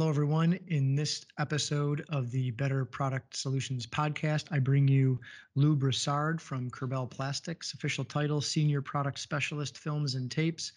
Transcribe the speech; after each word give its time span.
Hello, 0.00 0.08
everyone. 0.08 0.58
In 0.68 0.94
this 0.94 1.26
episode 1.38 2.06
of 2.08 2.30
the 2.30 2.52
Better 2.52 2.86
Product 2.86 3.36
Solutions 3.36 3.86
podcast, 3.86 4.46
I 4.50 4.58
bring 4.58 4.88
you 4.88 5.20
Lou 5.56 5.76
Broussard 5.76 6.40
from 6.40 6.70
Curbell 6.70 7.06
Plastics, 7.06 7.74
official 7.74 8.02
title 8.06 8.40
Senior 8.40 8.80
Product 8.80 9.18
Specialist 9.18 9.76
Films 9.76 10.14
and 10.14 10.30
Tapes. 10.30 10.72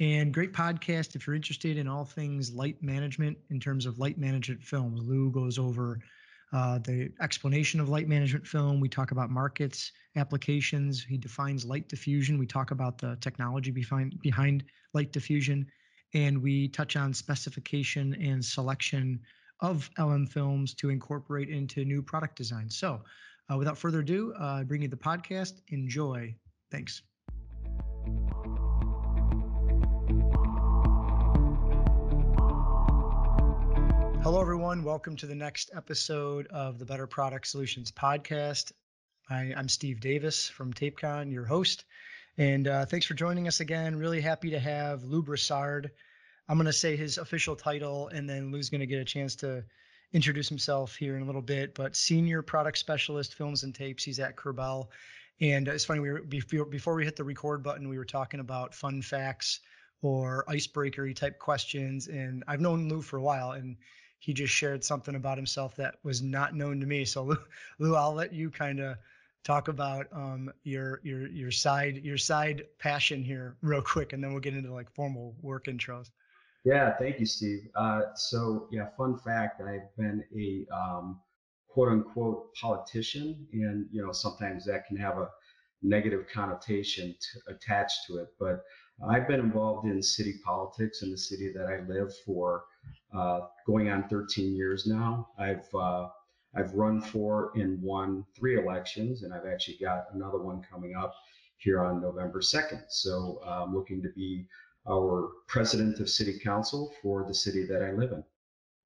And 0.00 0.32
great 0.32 0.54
podcast 0.54 1.14
if 1.14 1.26
you're 1.26 1.36
interested 1.36 1.76
in 1.76 1.86
all 1.86 2.06
things 2.06 2.54
light 2.54 2.82
management 2.82 3.36
in 3.50 3.60
terms 3.60 3.84
of 3.84 3.98
light 3.98 4.16
management 4.16 4.62
films. 4.62 5.02
Lou 5.02 5.30
goes 5.30 5.58
over 5.58 5.98
uh, 6.54 6.78
the 6.78 7.12
explanation 7.20 7.78
of 7.78 7.90
light 7.90 8.08
management 8.08 8.46
film. 8.46 8.80
We 8.80 8.88
talk 8.88 9.10
about 9.10 9.28
markets, 9.28 9.92
applications. 10.16 11.04
He 11.04 11.18
defines 11.18 11.66
light 11.66 11.90
diffusion. 11.90 12.38
We 12.38 12.46
talk 12.46 12.70
about 12.70 12.96
the 12.96 13.18
technology 13.20 13.70
behind, 13.70 14.18
behind 14.22 14.64
light 14.94 15.12
diffusion 15.12 15.66
and 16.14 16.42
we 16.42 16.68
touch 16.68 16.96
on 16.96 17.14
specification 17.14 18.14
and 18.14 18.44
selection 18.44 19.20
of 19.60 19.88
LM 19.98 20.26
films 20.26 20.74
to 20.74 20.90
incorporate 20.90 21.48
into 21.48 21.84
new 21.84 22.02
product 22.02 22.36
designs. 22.36 22.76
So, 22.76 23.00
uh, 23.50 23.56
without 23.56 23.78
further 23.78 24.00
ado, 24.00 24.34
uh, 24.38 24.44
I 24.44 24.62
bring 24.64 24.82
you 24.82 24.88
the 24.88 24.96
podcast. 24.96 25.60
Enjoy. 25.68 26.34
Thanks. 26.70 27.02
Hello, 34.22 34.40
everyone. 34.40 34.84
Welcome 34.84 35.16
to 35.16 35.26
the 35.26 35.34
next 35.34 35.70
episode 35.74 36.46
of 36.46 36.78
the 36.78 36.84
Better 36.84 37.06
Product 37.06 37.46
Solutions 37.46 37.90
podcast. 37.90 38.72
I, 39.28 39.52
am 39.56 39.68
Steve 39.68 40.00
Davis 40.00 40.48
from 40.48 40.72
TapeCon, 40.72 41.32
your 41.32 41.44
host. 41.44 41.84
And 42.38 42.66
uh, 42.66 42.86
thanks 42.86 43.06
for 43.06 43.14
joining 43.14 43.46
us 43.46 43.60
again. 43.60 43.96
Really 43.96 44.20
happy 44.20 44.50
to 44.50 44.58
have 44.58 45.04
Lou 45.04 45.22
Broussard. 45.22 45.90
I'm 46.48 46.56
going 46.56 46.66
to 46.66 46.72
say 46.72 46.96
his 46.96 47.18
official 47.18 47.54
title, 47.54 48.08
and 48.08 48.28
then 48.28 48.50
Lou's 48.50 48.70
going 48.70 48.80
to 48.80 48.86
get 48.86 49.00
a 49.00 49.04
chance 49.04 49.36
to 49.36 49.64
introduce 50.12 50.48
himself 50.48 50.94
here 50.96 51.16
in 51.16 51.22
a 51.22 51.26
little 51.26 51.42
bit. 51.42 51.74
But 51.74 51.94
Senior 51.94 52.42
Product 52.42 52.76
Specialist, 52.78 53.34
Films 53.34 53.62
and 53.62 53.74
Tapes. 53.74 54.04
He's 54.04 54.18
at 54.18 54.36
Curbell. 54.36 54.90
And 55.40 55.66
it's 55.68 55.84
funny, 55.84 56.00
we 56.00 56.10
were 56.10 56.22
before, 56.22 56.94
we 56.94 57.04
hit 57.04 57.16
the 57.16 57.24
record 57.24 57.62
button, 57.62 57.88
we 57.88 57.98
were 57.98 58.04
talking 58.04 58.40
about 58.40 58.74
fun 58.74 59.02
facts 59.02 59.60
or 60.00 60.44
icebreaker 60.48 61.12
type 61.12 61.38
questions. 61.38 62.08
And 62.08 62.44
I've 62.46 62.60
known 62.60 62.88
Lou 62.88 63.02
for 63.02 63.16
a 63.16 63.22
while, 63.22 63.52
and 63.52 63.76
he 64.18 64.32
just 64.32 64.52
shared 64.52 64.84
something 64.84 65.14
about 65.14 65.38
himself 65.38 65.76
that 65.76 65.96
was 66.02 66.22
not 66.22 66.54
known 66.54 66.80
to 66.80 66.86
me. 66.86 67.04
So 67.04 67.24
Lou, 67.24 67.38
Lou 67.78 67.96
I'll 67.96 68.14
let 68.14 68.32
you 68.32 68.50
kind 68.50 68.80
of 68.80 68.96
talk 69.44 69.68
about 69.68 70.06
um, 70.12 70.50
your 70.64 71.00
your 71.02 71.26
your 71.28 71.50
side 71.50 72.00
your 72.02 72.18
side 72.18 72.64
passion 72.78 73.22
here 73.22 73.56
real 73.62 73.82
quick, 73.82 74.12
and 74.12 74.22
then 74.22 74.32
we'll 74.32 74.40
get 74.40 74.54
into 74.54 74.72
like 74.72 74.90
formal 74.94 75.34
work 75.42 75.66
intros. 75.66 76.10
Yeah, 76.64 76.96
thank 76.96 77.18
you, 77.18 77.26
Steve. 77.26 77.68
Uh, 77.74 78.02
so 78.14 78.68
yeah, 78.70 78.86
fun 78.96 79.18
fact: 79.18 79.60
I've 79.60 79.94
been 79.96 80.24
a 80.36 80.66
um, 80.74 81.20
quote 81.68 81.88
unquote 81.88 82.54
politician, 82.54 83.46
and 83.52 83.86
you 83.92 84.04
know 84.04 84.12
sometimes 84.12 84.64
that 84.66 84.86
can 84.86 84.96
have 84.96 85.18
a 85.18 85.28
negative 85.82 86.26
connotation 86.32 87.14
attached 87.48 88.06
to 88.06 88.18
it. 88.18 88.28
But 88.38 88.62
I've 89.08 89.26
been 89.26 89.40
involved 89.40 89.86
in 89.86 90.00
city 90.02 90.34
politics 90.44 91.02
in 91.02 91.10
the 91.10 91.18
city 91.18 91.52
that 91.54 91.66
I 91.66 91.80
live 91.92 92.12
for 92.24 92.64
uh, 93.12 93.40
going 93.66 93.90
on 93.90 94.08
13 94.08 94.54
years 94.54 94.86
now. 94.86 95.28
I've 95.38 95.66
uh, 95.74 96.08
I've 96.54 96.74
run 96.74 97.00
for 97.00 97.52
and 97.54 97.80
won 97.82 98.24
three 98.36 98.58
elections, 98.58 99.22
and 99.22 99.32
I've 99.32 99.46
actually 99.46 99.78
got 99.78 100.06
another 100.12 100.38
one 100.38 100.62
coming 100.62 100.94
up 100.94 101.14
here 101.56 101.82
on 101.82 102.00
November 102.00 102.40
2nd. 102.40 102.84
So 102.88 103.40
I'm 103.44 103.62
um, 103.62 103.74
looking 103.74 104.02
to 104.02 104.10
be 104.10 104.46
our 104.88 105.30
president 105.46 106.00
of 106.00 106.10
city 106.10 106.38
council 106.38 106.92
for 107.00 107.24
the 107.26 107.34
city 107.34 107.64
that 107.66 107.82
I 107.82 107.92
live 107.92 108.12
in. 108.12 108.24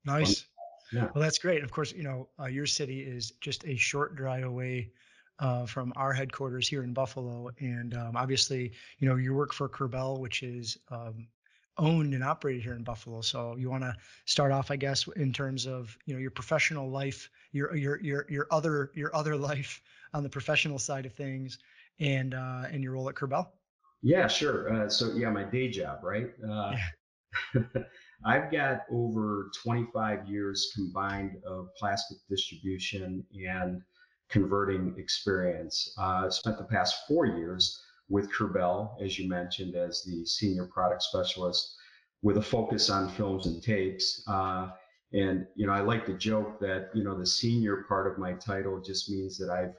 Nice. 0.05 0.41
Um, 0.41 0.47
yeah. 0.93 1.09
Well, 1.15 1.23
that's 1.23 1.39
great. 1.39 1.65
Of 1.65 1.71
course, 1.71 1.93
you 1.93 2.05
know, 2.05 2.29
uh, 2.39 2.47
your 2.47 2.67
city 2.67 3.01
is 3.01 3.33
just 3.41 3.65
a 3.65 3.77
short 3.77 4.15
drive 4.15 4.45
away 4.45 4.93
uh, 5.39 5.67
from 5.67 5.93
our 5.97 6.13
headquarters 6.13 6.69
here 6.69 6.85
in 6.85 6.93
Buffalo. 6.93 7.51
And 7.59 7.97
um, 7.97 8.17
obviously, 8.17 8.73
you 8.99 9.09
know, 9.09 9.17
you 9.17 9.35
work 9.35 9.53
for 9.53 9.69
Curbell, 9.69 10.19
which 10.19 10.43
is 10.43 10.79
um, 10.91 11.27
owned 11.79 12.15
and 12.15 12.25
operated 12.25 12.63
here 12.63 12.75
in 12.75 12.83
Buffalo. 12.83 13.21
So 13.21 13.57
you 13.57 13.71
want 13.71 13.83
to 13.83 13.95
start 14.25 14.53
off, 14.53 14.71
I 14.71 14.77
guess, 14.77 15.07
in 15.17 15.33
terms 15.33 15.67
of 15.67 15.97
you 16.07 16.15
know 16.15 16.21
your 16.21 16.31
professional 16.31 16.91
life, 16.91 17.31
your 17.53 17.75
your 17.75 18.01
your 18.01 18.27
your 18.29 18.47
other 18.51 18.91
your 18.95 19.15
other 19.15 19.37
life 19.51 19.83
on 20.15 20.23
the 20.23 20.29
professional 20.29 20.79
side 20.79 21.07
of 21.07 21.13
things, 21.15 21.59
and 22.01 22.35
uh, 22.35 22.65
and 22.71 22.83
your 22.83 22.93
role 22.93 23.09
at 23.09 23.15
Curbell. 23.15 23.53
Yeah, 24.03 24.29
sure. 24.29 24.73
Uh, 24.73 24.89
so 24.89 25.13
yeah, 25.15 25.31
my 25.31 25.45
day 25.45 25.69
job, 25.69 26.01
right? 26.03 26.29
Uh, 26.45 26.77
yeah. 27.55 27.63
I've 28.25 28.51
got 28.51 28.81
over 28.91 29.51
25 29.63 30.29
years 30.29 30.73
combined 30.75 31.37
of 31.47 31.69
plastic 31.79 32.19
distribution 32.31 33.25
and 33.49 33.83
converting 34.31 34.95
experience. 34.99 35.95
Uh, 35.99 36.31
spent 36.31 36.59
the 36.59 36.65
past 36.65 36.97
four 37.07 37.27
years 37.27 37.83
with 38.09 38.33
Curbell, 38.33 38.97
as 39.01 39.19
you 39.19 39.29
mentioned, 39.29 39.75
as 39.75 40.05
the 40.05 40.25
senior 40.25 40.67
product 40.67 41.03
specialist 41.03 41.77
with 42.23 42.39
a 42.39 42.43
focus 42.43 42.91
on 42.91 43.09
films 43.11 43.47
and 43.47 43.63
tapes. 43.63 44.23
Uh, 44.29 44.71
and, 45.13 45.47
you 45.55 45.67
know, 45.67 45.73
I 45.73 45.81
like 45.81 46.07
to 46.07 46.15
joke 46.15 46.59
that, 46.61 46.91
you 46.95 47.05
know, 47.05 47.19
the 47.19 47.27
senior 47.27 47.85
part 47.89 48.11
of 48.11 48.19
my 48.19 48.33
title 48.35 48.81
just 48.81 49.11
means 49.11 49.39
that 49.39 49.51
I've 49.51 49.75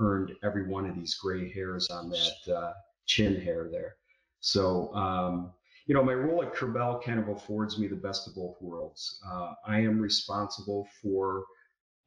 earned 0.00 0.32
every 0.42 0.68
one 0.68 0.88
of 0.88 0.94
these 0.94 1.14
gray 1.14 1.52
hairs 1.52 1.88
on 1.90 2.10
that 2.10 2.54
uh, 2.54 2.72
chin 3.06 3.40
hair 3.40 3.68
there. 3.70 3.96
So, 4.40 4.94
um, 4.94 5.52
you 5.86 5.94
know, 5.94 6.04
my 6.04 6.14
role 6.14 6.42
at 6.42 6.54
Curbell 6.54 7.00
kind 7.00 7.18
of 7.18 7.28
affords 7.28 7.78
me 7.78 7.88
the 7.88 7.96
best 7.96 8.28
of 8.28 8.34
both 8.34 8.56
worlds. 8.60 9.20
Uh, 9.26 9.54
I 9.66 9.80
am 9.80 9.98
responsible 10.00 10.86
for 11.02 11.44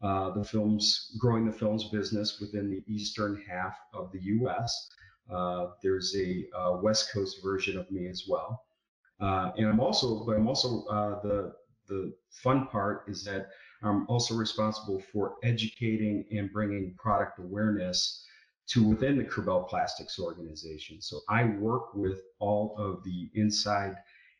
uh, 0.02 0.32
the 0.32 0.44
films, 0.44 1.16
growing 1.20 1.46
the 1.46 1.52
films 1.52 1.86
business 1.86 2.40
within 2.40 2.70
the 2.70 2.84
eastern 2.92 3.44
half 3.50 3.78
of 3.94 4.12
the 4.12 4.22
U.S. 4.22 4.90
Uh, 5.30 5.68
there's 5.82 6.16
a, 6.16 6.46
a, 6.56 6.78
West 6.78 7.12
Coast 7.14 7.38
version 7.44 7.78
of 7.78 7.90
me 7.92 8.08
as 8.08 8.26
well, 8.28 8.64
uh, 9.20 9.52
and 9.58 9.68
I'm 9.68 9.80
also, 9.80 10.26
but 10.26 10.36
I'm 10.36 10.48
also 10.48 10.84
uh, 10.86 11.22
the 11.22 11.54
the 11.88 12.14
fun 12.30 12.68
part 12.68 13.04
is 13.08 13.24
that 13.26 13.50
I'm 13.84 14.06
also 14.08 14.36
responsible 14.36 15.02
for 15.12 15.36
educating 15.44 16.26
and 16.32 16.52
bringing 16.52 16.96
product 16.96 17.40
awareness 17.40 18.26
to 18.68 18.88
within 18.88 19.18
the 19.18 19.24
Curbell 19.24 19.64
Plastics 19.64 20.20
organization. 20.20 21.02
So 21.02 21.20
I 21.30 21.46
work 21.46 21.94
with 21.94 22.22
all 22.40 22.76
of 22.78 23.04
the 23.04 23.30
inside 23.34 23.96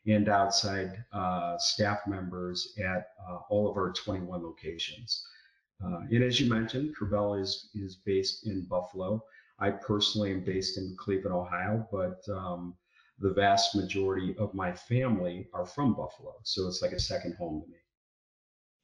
and 0.06 0.28
outside 0.28 1.04
uh, 1.12 1.58
staff 1.58 2.00
members 2.06 2.74
at 2.78 3.08
uh, 3.28 3.38
all 3.50 3.70
of 3.70 3.76
our 3.76 3.92
21 3.92 4.42
locations. 4.42 5.24
Uh, 5.84 6.00
and 6.10 6.22
as 6.22 6.40
you 6.40 6.48
mentioned, 6.48 6.94
Curbell 6.96 7.34
is, 7.34 7.68
is 7.74 7.96
based 7.96 8.46
in 8.46 8.64
Buffalo. 8.64 9.22
I 9.62 9.70
personally 9.70 10.32
am 10.32 10.40
based 10.40 10.76
in 10.76 10.96
Cleveland, 10.98 11.36
Ohio, 11.36 11.86
but 11.92 12.28
um, 12.28 12.74
the 13.20 13.32
vast 13.32 13.76
majority 13.76 14.34
of 14.36 14.52
my 14.54 14.72
family 14.72 15.46
are 15.54 15.64
from 15.64 15.94
Buffalo. 15.94 16.34
So 16.42 16.66
it's 16.66 16.82
like 16.82 16.90
a 16.90 16.98
second 16.98 17.36
home 17.36 17.62
to 17.62 17.68
me. 17.68 17.76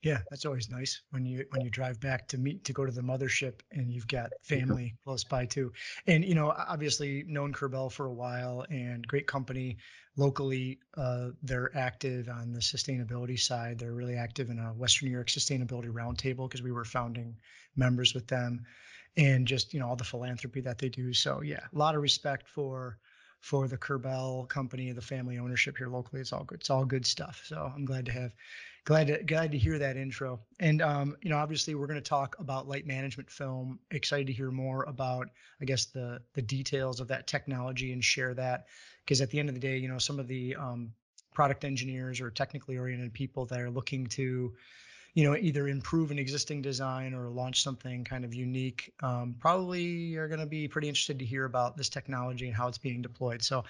Yeah, 0.02 0.20
that's 0.30 0.46
always 0.46 0.70
nice 0.70 1.00
when 1.10 1.26
you 1.26 1.44
when 1.50 1.62
you 1.62 1.70
drive 1.70 1.98
back 1.98 2.28
to 2.28 2.38
meet 2.38 2.64
to 2.64 2.72
go 2.72 2.86
to 2.86 2.92
the 2.92 3.00
mothership 3.00 3.54
and 3.72 3.92
you've 3.92 4.06
got 4.06 4.30
family 4.44 4.94
close 5.04 5.24
by 5.24 5.44
too. 5.44 5.72
And 6.06 6.24
you 6.24 6.36
know, 6.36 6.54
obviously 6.56 7.24
known 7.26 7.52
Curbell 7.52 7.90
for 7.90 8.06
a 8.06 8.14
while 8.14 8.64
and 8.70 9.04
great 9.08 9.26
company 9.26 9.78
locally. 10.16 10.78
Uh, 10.96 11.30
they're 11.42 11.76
active 11.76 12.28
on 12.28 12.52
the 12.52 12.60
sustainability 12.60 13.40
side. 13.40 13.80
They're 13.80 13.92
really 13.92 14.16
active 14.16 14.50
in 14.50 14.60
a 14.60 14.72
Western 14.72 15.08
New 15.08 15.14
York 15.14 15.28
Sustainability 15.28 15.90
Roundtable 15.90 16.48
because 16.48 16.62
we 16.62 16.70
were 16.70 16.84
founding 16.84 17.36
members 17.74 18.14
with 18.14 18.28
them, 18.28 18.64
and 19.18 19.46
just 19.46 19.74
you 19.74 19.80
know 19.80 19.88
all 19.88 19.96
the 19.96 20.04
philanthropy 20.04 20.60
that 20.62 20.78
they 20.78 20.88
do. 20.88 21.12
So 21.12 21.42
yeah, 21.42 21.60
a 21.74 21.78
lot 21.78 21.94
of 21.94 22.00
respect 22.00 22.48
for 22.48 22.98
for 23.40 23.68
the 23.68 23.76
Curbell 23.76 24.46
company, 24.46 24.90
the 24.92 25.02
family 25.02 25.38
ownership 25.38 25.76
here 25.76 25.88
locally. 25.88 26.20
It's 26.20 26.32
all 26.32 26.44
good. 26.44 26.60
It's 26.60 26.70
all 26.70 26.84
good 26.84 27.06
stuff. 27.06 27.42
So 27.44 27.70
I'm 27.74 27.84
glad 27.84 28.06
to 28.06 28.12
have, 28.12 28.32
glad 28.84 29.08
to 29.08 29.22
glad 29.22 29.52
to 29.52 29.58
hear 29.58 29.78
that 29.78 29.96
intro. 29.96 30.40
And 30.60 30.81
um, 30.81 31.16
you 31.22 31.31
know, 31.31 31.37
obviously 31.37 31.75
we're 31.75 31.87
going 31.87 32.02
to 32.02 32.08
talk 32.08 32.37
about 32.38 32.69
light 32.69 32.87
management 32.87 33.31
film. 33.31 33.78
Excited 33.90 34.28
to 34.28 34.32
hear 34.32 34.50
more 34.50 34.84
about, 34.84 35.28
I 35.60 35.64
guess, 35.64 35.87
the 35.87 36.20
the 36.34 36.43
details 36.43 37.00
of 37.00 37.08
that 37.08 37.26
technology 37.26 37.93
and 37.93 38.02
share 38.02 38.34
that 38.34 38.66
because 39.04 39.20
at 39.20 39.31
the 39.31 39.38
end 39.38 39.48
of 39.48 39.54
the 39.54 39.60
day, 39.60 39.76
you 39.78 39.88
know, 39.88 39.98
some 39.98 40.19
of 40.20 40.28
the 40.28 40.54
um, 40.56 40.93
product 41.34 41.64
engineers 41.64 42.20
or 42.20 42.31
technically 42.31 42.78
oriented 42.78 43.12
people 43.12 43.46
that 43.46 43.60
are 43.60 43.70
looking 43.70 44.06
to 44.06 44.52
you 45.19 45.25
know, 45.25 45.35
either 45.35 45.67
improve 45.67 46.12
an 46.12 46.19
existing 46.20 46.62
design 46.62 47.12
or 47.12 47.29
launch 47.29 47.65
something 47.65 48.05
kind 48.05 48.25
of 48.25 48.32
unique, 48.32 48.94
um, 49.03 49.35
probably 49.41 50.15
are 50.15 50.29
going 50.29 50.38
to 50.38 50.47
be 50.47 50.69
pretty 50.69 50.87
interested 50.87 51.19
to 51.19 51.25
hear 51.25 51.44
about 51.44 51.76
this 51.76 51.88
technology 51.88 52.47
and 52.47 52.55
how 52.55 52.69
it's 52.69 52.79
being 52.79 53.03
deployed. 53.03 53.43
So, 53.43 53.65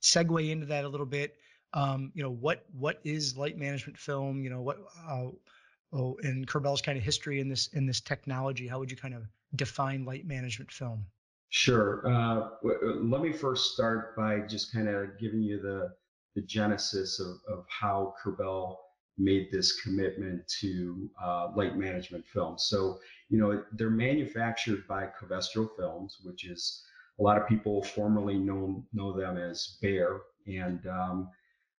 segue 0.00 0.50
into 0.50 0.64
that 0.64 0.86
a 0.86 0.88
little 0.88 1.04
bit. 1.04 1.36
Um, 1.74 2.10
you 2.14 2.22
know, 2.22 2.30
what 2.30 2.64
what 2.72 3.00
is 3.04 3.36
light 3.36 3.58
management 3.58 3.98
film? 3.98 4.42
You 4.42 4.48
know, 4.48 4.62
what 4.62 4.78
uh, 5.06 5.26
oh, 5.92 6.16
in 6.22 6.46
Curbell's 6.46 6.80
kind 6.80 6.96
of 6.96 7.04
history 7.04 7.38
in 7.38 7.50
this 7.50 7.66
in 7.74 7.84
this 7.84 8.00
technology, 8.00 8.66
how 8.66 8.78
would 8.78 8.90
you 8.90 8.96
kind 8.96 9.12
of 9.12 9.24
define 9.54 10.06
light 10.06 10.26
management 10.26 10.72
film? 10.72 11.04
Sure. 11.50 12.02
Uh, 12.10 12.48
let 13.02 13.20
me 13.20 13.30
first 13.30 13.74
start 13.74 14.16
by 14.16 14.38
just 14.38 14.72
kind 14.72 14.88
of 14.88 15.18
giving 15.20 15.42
you 15.42 15.60
the 15.60 15.92
the 16.34 16.40
genesis 16.46 17.20
of, 17.20 17.36
of 17.46 17.66
how 17.68 18.14
Curbell 18.22 18.83
made 19.18 19.48
this 19.50 19.80
commitment 19.80 20.46
to 20.60 21.10
uh, 21.22 21.48
light 21.54 21.76
management 21.76 22.26
films. 22.26 22.66
So, 22.68 22.98
you 23.28 23.38
know, 23.38 23.64
they're 23.72 23.90
manufactured 23.90 24.86
by 24.88 25.08
Covestro 25.20 25.68
Films, 25.76 26.18
which 26.22 26.44
is 26.46 26.84
a 27.18 27.22
lot 27.22 27.40
of 27.40 27.48
people 27.48 27.82
formerly 27.82 28.38
know 28.38 28.84
know 28.92 29.16
them 29.16 29.36
as 29.36 29.78
Bayer, 29.80 30.22
and 30.46 30.84
um, 30.86 31.28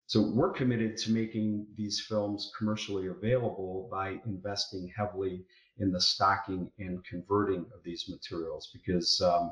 so 0.07 0.21
we're 0.21 0.51
committed 0.51 0.97
to 0.97 1.11
making 1.11 1.65
these 1.75 2.05
films 2.07 2.51
commercially 2.57 3.07
available 3.07 3.89
by 3.91 4.19
investing 4.25 4.91
heavily 4.95 5.45
in 5.77 5.91
the 5.91 5.99
stocking 5.99 6.71
and 6.79 7.03
converting 7.03 7.65
of 7.75 7.83
these 7.83 8.07
materials 8.07 8.69
because 8.71 9.19
um, 9.21 9.51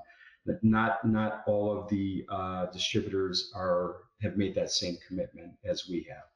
not 0.61 1.03
not 1.05 1.43
all 1.47 1.77
of 1.77 1.89
the 1.89 2.25
uh, 2.29 2.67
distributors 2.67 3.51
are 3.55 4.03
have 4.21 4.37
made 4.37 4.55
that 4.55 4.71
same 4.71 4.97
commitment 5.07 5.53
as 5.65 5.89
we 5.89 6.07
have. 6.09 6.32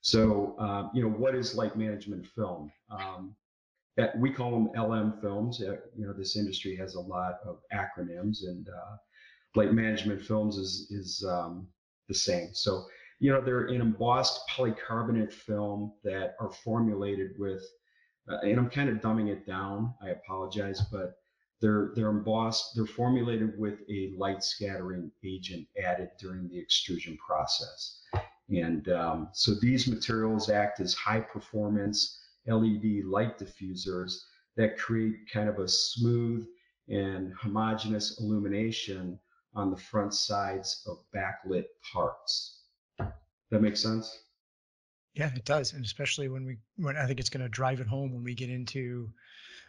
So, 0.00 0.56
um, 0.58 0.90
you 0.94 1.02
know, 1.02 1.10
what 1.10 1.34
is 1.34 1.54
light 1.54 1.76
management 1.76 2.26
film? 2.26 2.72
Um, 2.90 3.34
we 4.16 4.30
call 4.30 4.52
them 4.52 4.70
LM 4.80 5.20
films. 5.20 5.60
Uh, 5.60 5.76
you 5.96 6.06
know, 6.06 6.12
this 6.12 6.36
industry 6.36 6.76
has 6.76 6.94
a 6.94 7.00
lot 7.00 7.40
of 7.44 7.58
acronyms, 7.72 8.46
and 8.46 8.68
uh, 8.68 8.96
light 9.54 9.72
management 9.72 10.22
films 10.22 10.56
is 10.56 10.86
is 10.90 11.24
um, 11.28 11.66
the 12.06 12.14
same. 12.14 12.50
So, 12.52 12.84
you 13.18 13.32
know, 13.32 13.40
they're 13.40 13.66
an 13.66 13.80
embossed 13.80 14.40
polycarbonate 14.48 15.32
film 15.32 15.92
that 16.04 16.36
are 16.40 16.52
formulated 16.52 17.32
with, 17.38 17.64
uh, 18.30 18.38
and 18.42 18.58
I'm 18.58 18.70
kind 18.70 18.88
of 18.88 18.98
dumbing 18.98 19.28
it 19.28 19.46
down. 19.46 19.94
I 20.00 20.10
apologize, 20.10 20.80
but 20.92 21.16
they're 21.60 21.90
they're 21.96 22.10
embossed. 22.10 22.76
They're 22.76 22.86
formulated 22.86 23.58
with 23.58 23.80
a 23.90 24.12
light 24.16 24.44
scattering 24.44 25.10
agent 25.24 25.66
added 25.82 26.10
during 26.20 26.48
the 26.48 26.58
extrusion 26.58 27.16
process. 27.16 28.00
And 28.48 28.88
um, 28.90 29.28
so 29.32 29.54
these 29.54 29.86
materials 29.86 30.48
act 30.48 30.80
as 30.80 30.94
high 30.94 31.20
performance 31.20 32.18
LED 32.46 33.04
light 33.04 33.38
diffusers 33.38 34.14
that 34.56 34.78
create 34.78 35.16
kind 35.32 35.48
of 35.48 35.58
a 35.58 35.68
smooth 35.68 36.46
and 36.88 37.32
homogeneous 37.34 38.20
illumination 38.20 39.18
on 39.54 39.70
the 39.70 39.76
front 39.76 40.14
sides 40.14 40.82
of 40.86 40.98
backlit 41.14 41.66
parts. 41.92 42.62
That 42.98 43.62
makes 43.62 43.80
sense? 43.80 44.24
Yeah, 45.14 45.30
it 45.34 45.44
does. 45.44 45.72
And 45.72 45.84
especially 45.84 46.28
when 46.28 46.44
we, 46.44 46.56
when 46.76 46.96
I 46.96 47.06
think 47.06 47.20
it's 47.20 47.30
going 47.30 47.42
to 47.42 47.48
drive 47.48 47.80
it 47.80 47.86
home 47.86 48.12
when 48.12 48.24
we 48.24 48.34
get 48.34 48.50
into, 48.50 49.10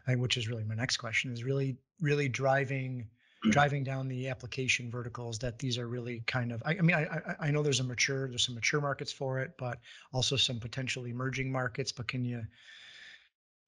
which 0.07 0.37
is 0.37 0.47
really 0.47 0.63
my 0.63 0.75
next 0.75 0.97
question, 0.97 1.33
is 1.33 1.43
really, 1.43 1.77
really 1.99 2.29
driving 2.29 3.09
driving 3.43 3.83
down 3.83 4.07
the 4.07 4.27
application 4.27 4.91
verticals 4.91 5.39
that 5.39 5.59
these 5.59 5.77
are 5.77 5.87
really 5.87 6.21
kind 6.27 6.51
of 6.51 6.61
I, 6.65 6.71
I, 6.71 6.81
mean 6.81 6.95
I, 6.95 7.35
I 7.39 7.51
know 7.51 7.63
there's 7.63 7.79
a 7.79 7.85
mature 7.85 8.27
there's 8.27 8.45
some 8.45 8.55
mature 8.55 8.81
markets 8.81 9.13
for 9.13 9.39
it 9.39 9.53
but 9.57 9.79
also 10.11 10.35
some 10.35 10.59
potential 10.59 11.05
emerging 11.05 11.51
markets 11.51 11.91
but 11.91 12.07
can 12.07 12.25
you 12.25 12.43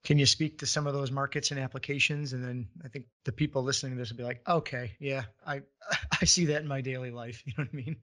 can 0.04 0.18
you 0.18 0.26
speak 0.26 0.60
to 0.60 0.66
some 0.66 0.88
of 0.88 0.94
those 0.94 1.12
markets 1.12 1.52
and 1.52 1.60
applications? 1.60 2.34
And 2.34 2.44
then 2.44 2.68
i 2.84 2.90
think 2.90 3.06
the 3.24 3.32
people 3.32 3.64
listening 3.64 3.94
to 3.94 3.98
this 3.98 4.10
will 4.12 4.18
be 4.18 4.24
like 4.24 4.42
okay 4.48 4.92
yeah 5.00 5.24
i 5.48 5.62
i 6.22 6.26
see 6.26 6.46
that 6.48 6.62
in 6.62 6.68
my 6.68 6.82
daily 6.82 7.12
life 7.12 7.42
you 7.46 7.54
know 7.58 7.64
what 7.64 7.70
i 7.74 7.76
mean? 7.76 7.96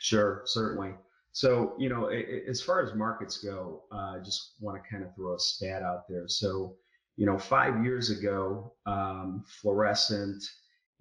Sure 0.00 0.42
certainly. 0.44 0.92
So 1.32 1.74
you 1.78 1.88
know 1.88 2.08
as 2.08 2.60
far 2.60 2.82
as 2.82 2.94
markets 2.94 3.38
go 3.38 3.84
uh, 3.90 4.16
i 4.16 4.18
just 4.22 4.56
want 4.60 4.82
to 4.82 4.90
kind 4.90 5.02
of 5.02 5.14
throw 5.14 5.34
a 5.34 5.38
stat 5.38 5.82
out 5.82 6.06
there. 6.06 6.28
So 6.28 6.76
you 7.16 7.24
know 7.24 7.38
five 7.38 7.82
years 7.82 8.10
ago 8.10 8.74
um, 8.84 9.44
fluorescent 9.46 10.44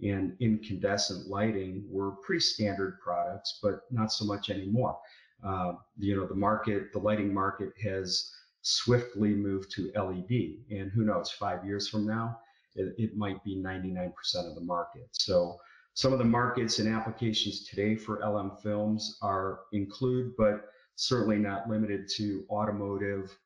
and 0.03 0.35
incandescent 0.39 1.27
lighting 1.27 1.85
were 1.89 2.11
pretty 2.23 2.41
standard 2.41 2.99
products, 3.03 3.59
but 3.61 3.81
not 3.91 4.11
so 4.11 4.25
much 4.25 4.49
anymore. 4.49 4.97
Uh, 5.45 5.73
you 5.97 6.15
know, 6.15 6.25
the 6.25 6.35
market, 6.35 6.91
the 6.93 6.99
lighting 6.99 7.33
market 7.33 7.69
has 7.81 8.31
swiftly 8.61 9.33
moved 9.33 9.71
to 9.71 9.91
LED, 9.95 10.77
and 10.77 10.91
who 10.91 11.03
knows, 11.03 11.31
five 11.31 11.65
years 11.65 11.87
from 11.87 12.05
now, 12.05 12.39
it, 12.75 12.93
it 12.97 13.17
might 13.17 13.43
be 13.43 13.55
99% 13.55 14.11
of 14.47 14.55
the 14.55 14.61
market. 14.61 15.07
So 15.11 15.57
some 15.93 16.13
of 16.13 16.19
the 16.19 16.25
markets 16.25 16.79
and 16.79 16.87
applications 16.87 17.67
today 17.67 17.95
for 17.95 18.19
LM 18.25 18.57
films 18.63 19.17
are 19.21 19.61
include, 19.73 20.33
but 20.37 20.65
certainly 20.95 21.37
not 21.37 21.69
limited 21.69 22.07
to 22.15 22.45
automotive, 22.49 23.37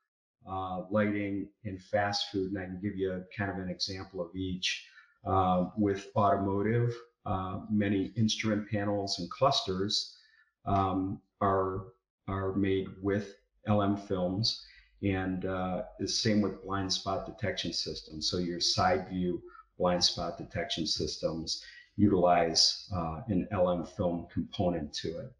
uh, 0.49 0.83
lighting, 0.89 1.49
and 1.65 1.81
fast 1.81 2.27
food. 2.31 2.51
And 2.51 2.59
I 2.59 2.65
can 2.65 2.79
give 2.81 2.95
you 2.95 3.11
a, 3.11 3.21
kind 3.37 3.51
of 3.51 3.57
an 3.57 3.69
example 3.69 4.21
of 4.21 4.33
each. 4.35 4.87
Uh, 5.27 5.69
with 5.77 6.07
automotive, 6.15 6.95
uh, 7.25 7.59
many 7.69 8.13
instrument 8.15 8.65
panels 8.69 9.19
and 9.19 9.29
clusters 9.29 10.17
um, 10.65 11.19
are 11.41 11.87
are 12.29 12.53
made 12.55 12.87
with 13.01 13.35
LM 13.67 13.97
films, 13.97 14.65
and 15.03 15.43
uh, 15.43 15.83
the 15.99 16.07
same 16.07 16.39
with 16.41 16.63
blind 16.63 16.91
spot 16.93 17.25
detection 17.25 17.73
systems. 17.73 18.29
So 18.29 18.37
your 18.37 18.61
side 18.61 19.09
view 19.09 19.41
blind 19.77 20.01
spot 20.01 20.37
detection 20.37 20.87
systems 20.87 21.61
utilize 21.97 22.87
uh, 22.95 23.21
an 23.27 23.49
LM 23.51 23.85
film 23.85 24.27
component 24.31 24.93
to 24.93 25.19
it. 25.19 25.33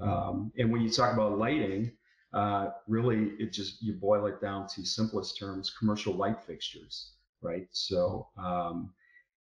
Um, 0.00 0.52
and 0.56 0.72
when 0.72 0.80
you 0.80 0.90
talk 0.90 1.12
about 1.12 1.36
lighting, 1.38 1.92
uh, 2.32 2.70
really 2.88 3.32
it 3.38 3.52
just 3.52 3.82
you 3.82 3.92
boil 3.92 4.24
it 4.24 4.40
down 4.40 4.68
to 4.68 4.86
simplest 4.86 5.38
terms: 5.38 5.70
commercial 5.78 6.14
light 6.14 6.42
fixtures, 6.42 7.12
right? 7.42 7.68
So 7.72 8.28
um, 8.38 8.94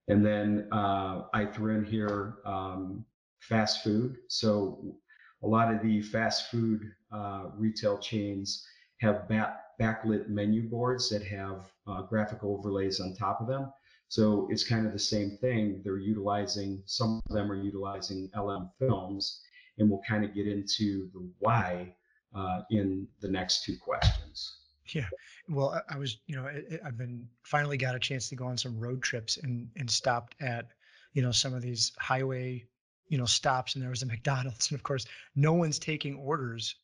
and 0.10 0.26
then 0.26 0.68
uh, 0.72 1.24
I 1.34 1.46
threw 1.46 1.76
in 1.76 1.86
here 1.86 2.36
um, 2.46 3.06
fast 3.40 3.84
food. 3.84 4.18
So 4.28 4.96
a 5.44 5.48
lot 5.48 5.74
of 5.74 5.82
the 5.82 6.02
fast 6.02 6.50
food 6.50 6.82
uh, 7.12 7.46
retail 7.56 7.98
chains 8.00 8.66
have 9.02 9.30
back, 9.30 9.62
backlit 9.80 10.28
menu 10.28 10.68
boards 10.68 11.10
that 11.10 11.24
have 11.24 11.72
uh, 11.88 12.02
graphic 12.02 12.44
overlays 12.44 13.00
on 13.00 13.16
top 13.16 13.40
of 13.40 13.48
them. 13.48 13.72
So 14.10 14.48
it's 14.50 14.68
kind 14.68 14.88
of 14.88 14.94
the 14.94 15.00
same 15.00 15.38
thing. 15.40 15.82
They're 15.84 15.98
utilizing, 15.98 16.82
some 16.86 17.22
of 17.30 17.36
them 17.36 17.52
are 17.52 17.62
utilizing 17.62 18.30
LM 18.36 18.72
films, 18.80 19.42
and 19.78 19.90
we'll 19.90 20.02
kind 20.08 20.26
of 20.26 20.34
get 20.34 20.48
into 20.48 21.10
the 21.14 21.32
why 21.38 21.94
uh, 22.36 22.62
in 22.72 23.08
the 23.22 23.30
next 23.30 23.64
two 23.64 23.78
questions. 23.78 24.58
Yeah. 24.94 25.08
Well, 25.48 25.70
I, 25.70 25.96
I 25.96 25.98
was, 25.98 26.18
you 26.28 26.36
know, 26.36 26.46
I, 26.46 26.80
I've 26.86 26.98
been 26.98 27.28
finally 27.44 27.78
got 27.78 27.96
a 27.96 28.00
chance 28.00 28.30
to 28.30 28.36
go 28.36 28.46
on 28.46 28.58
some 28.58 28.80
road 28.80 29.02
trips 29.02 29.38
and 29.38 29.70
and 29.76 29.90
stopped 29.90 30.36
at, 30.42 30.68
you 31.14 31.22
know, 31.22 31.32
some 31.32 31.54
of 31.54 31.62
these 31.62 31.92
highway, 32.00 32.66
you 33.08 33.18
know, 33.18 33.26
stops, 33.26 33.76
and 33.76 33.84
there 33.84 33.90
was 33.90 34.02
a 34.02 34.06
McDonald's, 34.08 34.72
and 34.72 34.78
of 34.78 34.84
course, 34.84 35.06
no 35.36 35.54
one's 35.54 35.80
taking 35.80 36.16
orders 36.16 36.76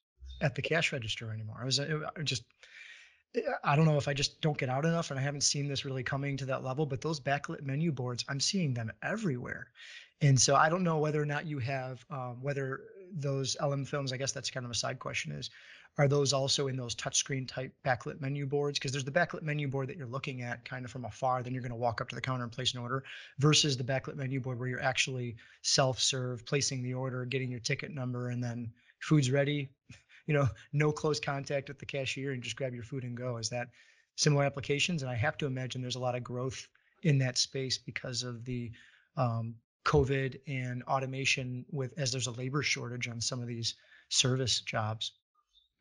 at 0.41 0.55
the 0.55 0.61
cash 0.61 0.91
register 0.91 1.31
anymore. 1.31 1.57
I 1.61 1.65
was 1.65 1.79
it, 1.79 1.89
I 2.17 2.21
just. 2.23 2.43
I 3.65 3.75
don't 3.75 3.83
know 3.83 3.97
if 3.97 4.07
I 4.07 4.13
just 4.13 4.39
don't 4.39 4.57
get 4.57 4.69
out 4.69 4.85
enough 4.85 5.11
and 5.11 5.19
I 5.19 5.23
haven't 5.23 5.41
seen 5.41 5.67
this 5.67 5.83
really 5.83 6.03
coming 6.03 6.37
to 6.37 6.45
that 6.45 6.63
level, 6.63 6.85
but 6.85 7.01
those 7.01 7.19
backlit 7.19 7.63
menu 7.63 7.91
boards, 7.91 8.23
I'm 8.29 8.39
seeing 8.39 8.73
them 8.73 8.93
everywhere. 9.03 9.67
And 10.21 10.39
so 10.39 10.55
I 10.55 10.69
don't 10.69 10.83
know 10.83 10.99
whether 10.99 11.21
or 11.21 11.25
not 11.25 11.45
you 11.45 11.59
have, 11.59 12.05
um, 12.09 12.37
whether 12.41 12.79
those 13.11 13.57
LM 13.61 13.83
films, 13.83 14.13
I 14.13 14.17
guess 14.17 14.31
that's 14.31 14.51
kind 14.51 14.65
of 14.65 14.71
a 14.71 14.75
side 14.75 14.99
question 14.99 15.33
is, 15.33 15.49
are 15.97 16.07
those 16.07 16.33
also 16.33 16.67
in 16.67 16.75
those 16.75 16.95
touchscreen 16.95 17.47
type 17.47 17.73
backlit 17.85 18.19
menu 18.19 18.45
boards? 18.45 18.77
Because 18.77 18.91
there's 18.91 19.05
the 19.05 19.11
backlit 19.11 19.43
menu 19.43 19.67
board 19.67 19.87
that 19.87 19.97
you're 19.97 20.07
looking 20.07 20.41
at 20.41 20.65
kind 20.65 20.83
of 20.83 20.91
from 20.91 21.05
afar, 21.05 21.41
then 21.41 21.53
you're 21.53 21.61
going 21.61 21.71
to 21.71 21.77
walk 21.77 22.01
up 22.01 22.09
to 22.09 22.15
the 22.15 22.21
counter 22.21 22.43
and 22.43 22.51
place 22.51 22.73
an 22.73 22.81
order, 22.81 23.03
versus 23.39 23.77
the 23.77 23.83
backlit 23.83 24.15
menu 24.15 24.41
board 24.41 24.59
where 24.59 24.67
you're 24.67 24.81
actually 24.81 25.37
self-serve, 25.61 26.45
placing 26.45 26.83
the 26.83 26.93
order, 26.93 27.23
getting 27.25 27.49
your 27.49 27.61
ticket 27.61 27.91
number, 27.91 28.29
and 28.29 28.43
then 28.43 28.71
food's 28.99 29.31
ready. 29.31 29.69
You 30.27 30.33
know, 30.33 30.49
no 30.73 30.91
close 30.91 31.19
contact 31.19 31.67
with 31.67 31.77
the 31.77 31.85
cashier 31.85 32.31
and 32.31 32.41
just 32.41 32.55
grab 32.55 32.73
your 32.73 32.81
food 32.81 33.03
and 33.03 33.15
go. 33.15 33.37
Is 33.37 33.49
that 33.49 33.67
similar 34.15 34.43
applications? 34.43 35.03
And 35.03 35.11
I 35.11 35.13
have 35.13 35.37
to 35.37 35.45
imagine 35.45 35.83
there's 35.83 35.97
a 35.97 35.99
lot 35.99 36.15
of 36.15 36.23
growth 36.23 36.67
in 37.03 37.19
that 37.19 37.37
space 37.37 37.77
because 37.77 38.23
of 38.23 38.43
the 38.43 38.71
um, 39.17 39.53
COVID 39.85 40.39
and 40.47 40.81
automation 40.83 41.63
with 41.71 41.93
as 41.99 42.11
there's 42.11 42.25
a 42.25 42.31
labor 42.31 42.63
shortage 42.63 43.07
on 43.07 43.21
some 43.21 43.39
of 43.39 43.47
these 43.47 43.75
service 44.09 44.61
jobs. 44.61 45.11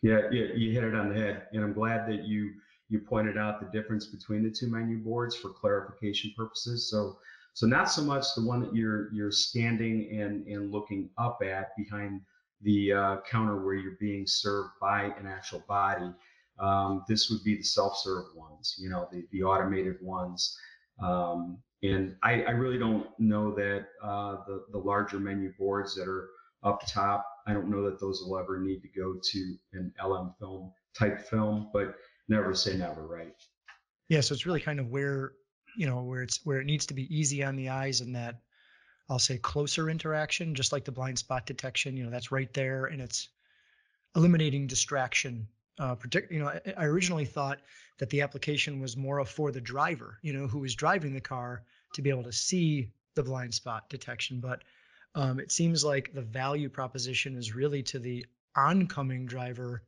Yeah, 0.03 0.21
yeah, 0.31 0.47
you 0.55 0.73
hit 0.73 0.85
it 0.85 0.95
on 0.95 1.09
the 1.09 1.15
head, 1.15 1.47
and 1.53 1.65
I'm 1.65 1.73
glad 1.73 2.09
that 2.09 2.25
you 2.25 2.53
you 2.89 3.01
pointed 3.01 3.39
out 3.39 3.61
the 3.61 3.79
difference 3.79 4.07
between 4.07 4.43
the 4.43 4.51
two 4.51 4.69
menu 4.69 4.99
boards 4.99 5.35
for 5.35 5.49
clarification 5.51 6.33
purposes. 6.37 6.91
So, 6.91 7.19
so 7.55 7.67
not 7.67 7.91
so 7.91 8.03
much 8.03 8.27
the 8.37 8.45
one 8.45 8.61
that 8.61 8.75
you're 8.75 9.13
you're 9.13 9.33
standing 9.33 10.21
and 10.21 10.47
and 10.47 10.71
looking 10.71 11.11
up 11.17 11.41
at 11.43 11.77
behind 11.77 12.21
the 12.63 12.93
uh, 12.93 13.17
counter 13.29 13.65
where 13.65 13.75
you're 13.75 13.97
being 14.01 14.27
served 14.27 14.71
by 14.81 15.05
an 15.19 15.27
actual 15.27 15.63
body. 15.69 16.13
Um, 16.59 17.05
this 17.09 17.31
would 17.31 17.43
be 17.43 17.57
the 17.57 17.65
self-serve 17.65 18.27
ones, 18.35 18.77
you 18.79 18.89
know, 18.89 19.09
the 19.11 19.27
the 19.33 19.43
automated 19.43 19.97
ones. 20.01 20.57
Um, 21.03 21.59
and 21.83 22.17
I, 22.23 22.43
I, 22.43 22.51
really 22.51 22.79
don't 22.79 23.09
know 23.19 23.53
that 23.57 23.87
uh, 24.03 24.37
the 24.47 24.65
the 24.71 24.79
larger 24.79 25.19
menu 25.19 25.53
boards 25.59 25.95
that 25.97 26.09
are 26.09 26.29
up 26.63 26.87
top 26.87 27.27
I 27.47 27.53
don't 27.53 27.69
know 27.69 27.83
that 27.85 28.01
those 28.01 28.23
will 28.25 28.39
ever 28.39 28.59
need 28.61 28.81
to 28.81 28.89
go 28.89 29.17
to 29.23 29.57
an 29.73 29.93
LM 30.03 30.35
film 30.39 30.73
type 30.99 31.21
film, 31.29 31.71
but 31.73 31.95
never 32.29 32.55
say 32.55 32.77
never, 32.77 33.07
right? 33.07 33.33
Yeah, 34.09 34.21
so 34.21 34.33
it's 34.35 34.47
really 34.47 34.61
kind 34.61 34.81
of 34.81 34.89
where 34.89 35.33
you 35.77 35.87
know 35.87 36.03
where 36.03 36.23
it's 36.23 36.41
where 36.45 36.61
it 36.61 36.67
needs 36.67 36.87
to 36.87 36.95
be 36.95 37.15
easy 37.15 37.43
on 37.43 37.57
the 37.57 37.69
eyes 37.71 38.01
and 38.01 38.15
that 38.15 38.41
I'll 39.09 39.19
say 39.19 39.37
closer 39.39 39.91
interaction, 39.91 40.55
just 40.55 40.73
like 40.73 40.85
the 40.85 40.93
blind 40.93 41.19
spot 41.19 41.47
detection. 41.47 41.97
You 41.97 42.05
know, 42.05 42.11
that's 42.11 42.33
right 42.33 42.53
there, 42.55 42.87
and 42.87 43.03
it's 43.03 43.29
eliminating 44.17 44.67
distraction 44.67 45.49
Uh, 45.77 45.97
partic- 45.97 46.31
you 46.31 46.39
know, 46.39 46.47
I, 46.47 46.61
I 46.77 46.85
originally 46.85 47.25
thought 47.25 47.59
that 47.99 48.09
the 48.11 48.23
application 48.23 48.81
was 48.81 48.97
more 48.97 49.25
for 49.25 49.51
the 49.51 49.61
driver, 49.61 50.19
you 50.23 50.33
know, 50.33 50.47
who 50.47 50.63
is 50.65 50.77
driving 50.77 51.13
the 51.13 51.21
car 51.21 51.65
to 51.95 52.03
be 52.03 52.11
able 52.11 52.23
to 52.23 52.33
see 52.33 52.93
the 53.17 53.23
blind 53.25 53.53
spot 53.53 53.91
detection. 53.91 54.39
But 54.41 54.63
um, 55.15 55.39
it 55.39 55.53
seems 55.53 55.85
like 55.85 56.13
the 56.13 56.23
value 56.23 56.69
proposition 56.69 57.37
is 57.37 57.55
really 57.55 57.83
to 57.85 57.99
the 57.99 58.27
oncoming 58.57 59.27
driver 59.27 59.83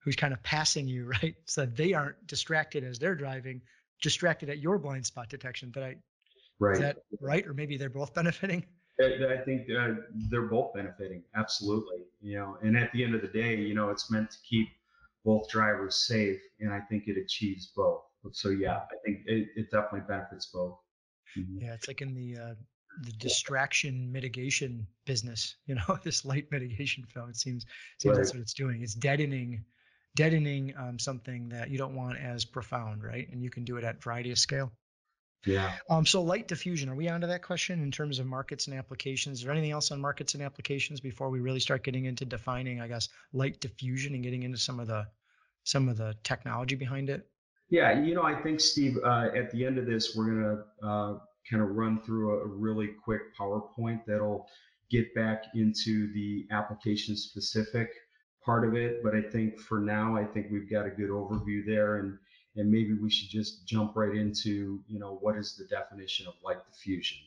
who's 0.00 0.16
kind 0.16 0.32
of 0.32 0.42
passing 0.42 0.88
you, 0.88 1.06
right? 1.22 1.34
So 1.46 1.62
that 1.62 1.76
they 1.76 1.94
aren't 1.94 2.26
distracted 2.26 2.84
as 2.84 2.98
they're 2.98 3.14
driving, 3.14 3.62
distracted 4.02 4.48
at 4.48 4.58
your 4.58 4.78
blind 4.78 5.06
spot 5.06 5.28
detection. 5.28 5.70
But 5.72 5.82
I, 5.82 5.96
right. 6.58 6.74
is 6.74 6.80
that 6.80 6.98
right? 7.20 7.46
Or 7.46 7.54
maybe 7.54 7.76
they're 7.76 7.90
both 7.90 8.14
benefiting? 8.20 8.64
I 9.02 9.38
think 9.46 9.66
uh, 9.70 9.94
they're 10.30 10.42
both 10.42 10.74
benefiting, 10.74 11.22
absolutely. 11.34 12.04
You 12.20 12.38
know, 12.38 12.58
and 12.62 12.76
at 12.76 12.92
the 12.92 13.02
end 13.02 13.14
of 13.14 13.22
the 13.22 13.28
day, 13.28 13.56
you 13.56 13.72
know, 13.72 13.88
it's 13.88 14.10
meant 14.10 14.30
to 14.30 14.36
keep 14.46 14.68
both 15.24 15.48
drivers 15.48 16.06
safe, 16.06 16.38
and 16.60 16.70
I 16.70 16.80
think 16.80 17.08
it 17.08 17.16
achieves 17.16 17.72
both. 17.74 18.02
So 18.32 18.50
yeah, 18.50 18.76
I 18.76 18.96
think 19.02 19.20
it, 19.24 19.48
it 19.56 19.70
definitely 19.70 20.02
benefits 20.06 20.50
both. 20.52 20.76
Mm-hmm. 21.38 21.64
Yeah, 21.64 21.72
it's 21.72 21.88
like 21.88 22.02
in 22.02 22.14
the 22.14 22.36
uh, 22.36 22.54
the 23.02 23.12
distraction 23.12 24.12
mitigation 24.12 24.86
business. 25.06 25.56
You 25.66 25.76
know, 25.76 25.98
this 26.02 26.24
light 26.24 26.46
mitigation 26.50 27.04
film. 27.04 27.30
It 27.30 27.36
seems 27.36 27.64
seems 27.98 28.12
right. 28.12 28.16
that's 28.16 28.34
what 28.34 28.40
it's 28.40 28.54
doing. 28.54 28.82
It's 28.82 28.94
deadening 28.94 29.64
deadening 30.16 30.74
um, 30.76 30.98
something 30.98 31.50
that 31.50 31.70
you 31.70 31.78
don't 31.78 31.94
want 31.94 32.18
as 32.18 32.44
profound, 32.44 33.04
right? 33.04 33.28
And 33.30 33.42
you 33.42 33.50
can 33.50 33.64
do 33.64 33.76
it 33.76 33.84
at 33.84 34.02
variety 34.02 34.32
of 34.32 34.38
scale. 34.38 34.72
Yeah. 35.46 35.72
Um, 35.88 36.04
so 36.04 36.22
light 36.22 36.48
diffusion, 36.48 36.88
are 36.90 36.94
we 36.94 37.08
onto 37.08 37.28
that 37.28 37.42
question 37.42 37.82
in 37.82 37.90
terms 37.90 38.18
of 38.18 38.26
markets 38.26 38.66
and 38.66 38.76
applications? 38.76 39.38
Is 39.38 39.44
there 39.44 39.52
anything 39.52 39.70
else 39.70 39.90
on 39.90 40.00
markets 40.00 40.34
and 40.34 40.42
applications 40.42 41.00
before 41.00 41.30
we 41.30 41.40
really 41.40 41.60
start 41.60 41.82
getting 41.82 42.04
into 42.04 42.24
defining, 42.24 42.80
I 42.80 42.88
guess, 42.88 43.08
light 43.32 43.60
diffusion 43.60 44.14
and 44.14 44.22
getting 44.22 44.42
into 44.42 44.58
some 44.58 44.80
of 44.80 44.86
the 44.86 45.06
some 45.64 45.88
of 45.88 45.96
the 45.96 46.14
technology 46.24 46.74
behind 46.74 47.08
it? 47.08 47.26
Yeah, 47.70 48.00
you 48.02 48.14
know, 48.14 48.22
I 48.22 48.34
think 48.34 48.60
Steve, 48.60 48.98
uh, 49.02 49.28
at 49.34 49.50
the 49.52 49.64
end 49.64 49.78
of 49.78 49.86
this, 49.86 50.14
we're 50.14 50.26
gonna 50.26 50.64
uh, 50.82 51.18
kind 51.50 51.62
of 51.62 51.70
run 51.70 52.00
through 52.00 52.40
a, 52.40 52.46
really 52.46 52.88
quick 53.02 53.34
PowerPoint 53.38 54.04
that'll 54.06 54.46
get 54.90 55.14
back 55.14 55.44
into 55.54 56.12
the 56.12 56.46
application 56.50 57.16
specific 57.16 57.90
part 58.44 58.66
of 58.66 58.74
it. 58.74 59.02
But 59.02 59.14
I 59.14 59.22
think 59.22 59.58
for 59.58 59.80
now, 59.80 60.16
I 60.16 60.24
think 60.24 60.48
we've 60.50 60.70
got 60.70 60.86
a 60.86 60.90
good 60.90 61.10
overview 61.10 61.64
there 61.66 61.96
and 61.96 62.18
and 62.56 62.70
maybe 62.70 62.94
we 62.94 63.10
should 63.10 63.30
just 63.30 63.66
jump 63.66 63.96
right 63.96 64.16
into 64.16 64.80
you 64.88 64.98
know 64.98 65.18
what 65.20 65.36
is 65.36 65.56
the 65.56 65.64
definition 65.66 66.26
of 66.26 66.34
light 66.44 66.58
diffusion 66.70 67.18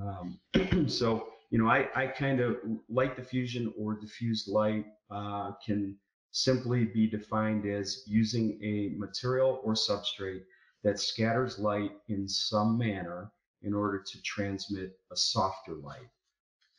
um, 0.00 0.88
so 0.88 1.28
you 1.50 1.58
know 1.58 1.68
I, 1.68 1.88
I 1.94 2.06
kind 2.06 2.40
of 2.40 2.56
light 2.88 3.16
diffusion 3.16 3.72
or 3.78 3.94
diffused 3.94 4.48
light 4.48 4.86
uh, 5.10 5.52
can 5.64 5.96
simply 6.32 6.84
be 6.84 7.06
defined 7.06 7.66
as 7.66 8.02
using 8.06 8.58
a 8.62 8.98
material 8.98 9.60
or 9.64 9.74
substrate 9.74 10.42
that 10.84 11.00
scatters 11.00 11.58
light 11.58 11.92
in 12.08 12.28
some 12.28 12.76
manner 12.76 13.30
in 13.66 13.74
order 13.74 14.02
to 14.06 14.22
transmit 14.22 14.98
a 15.12 15.16
softer 15.16 15.74
light 15.74 16.08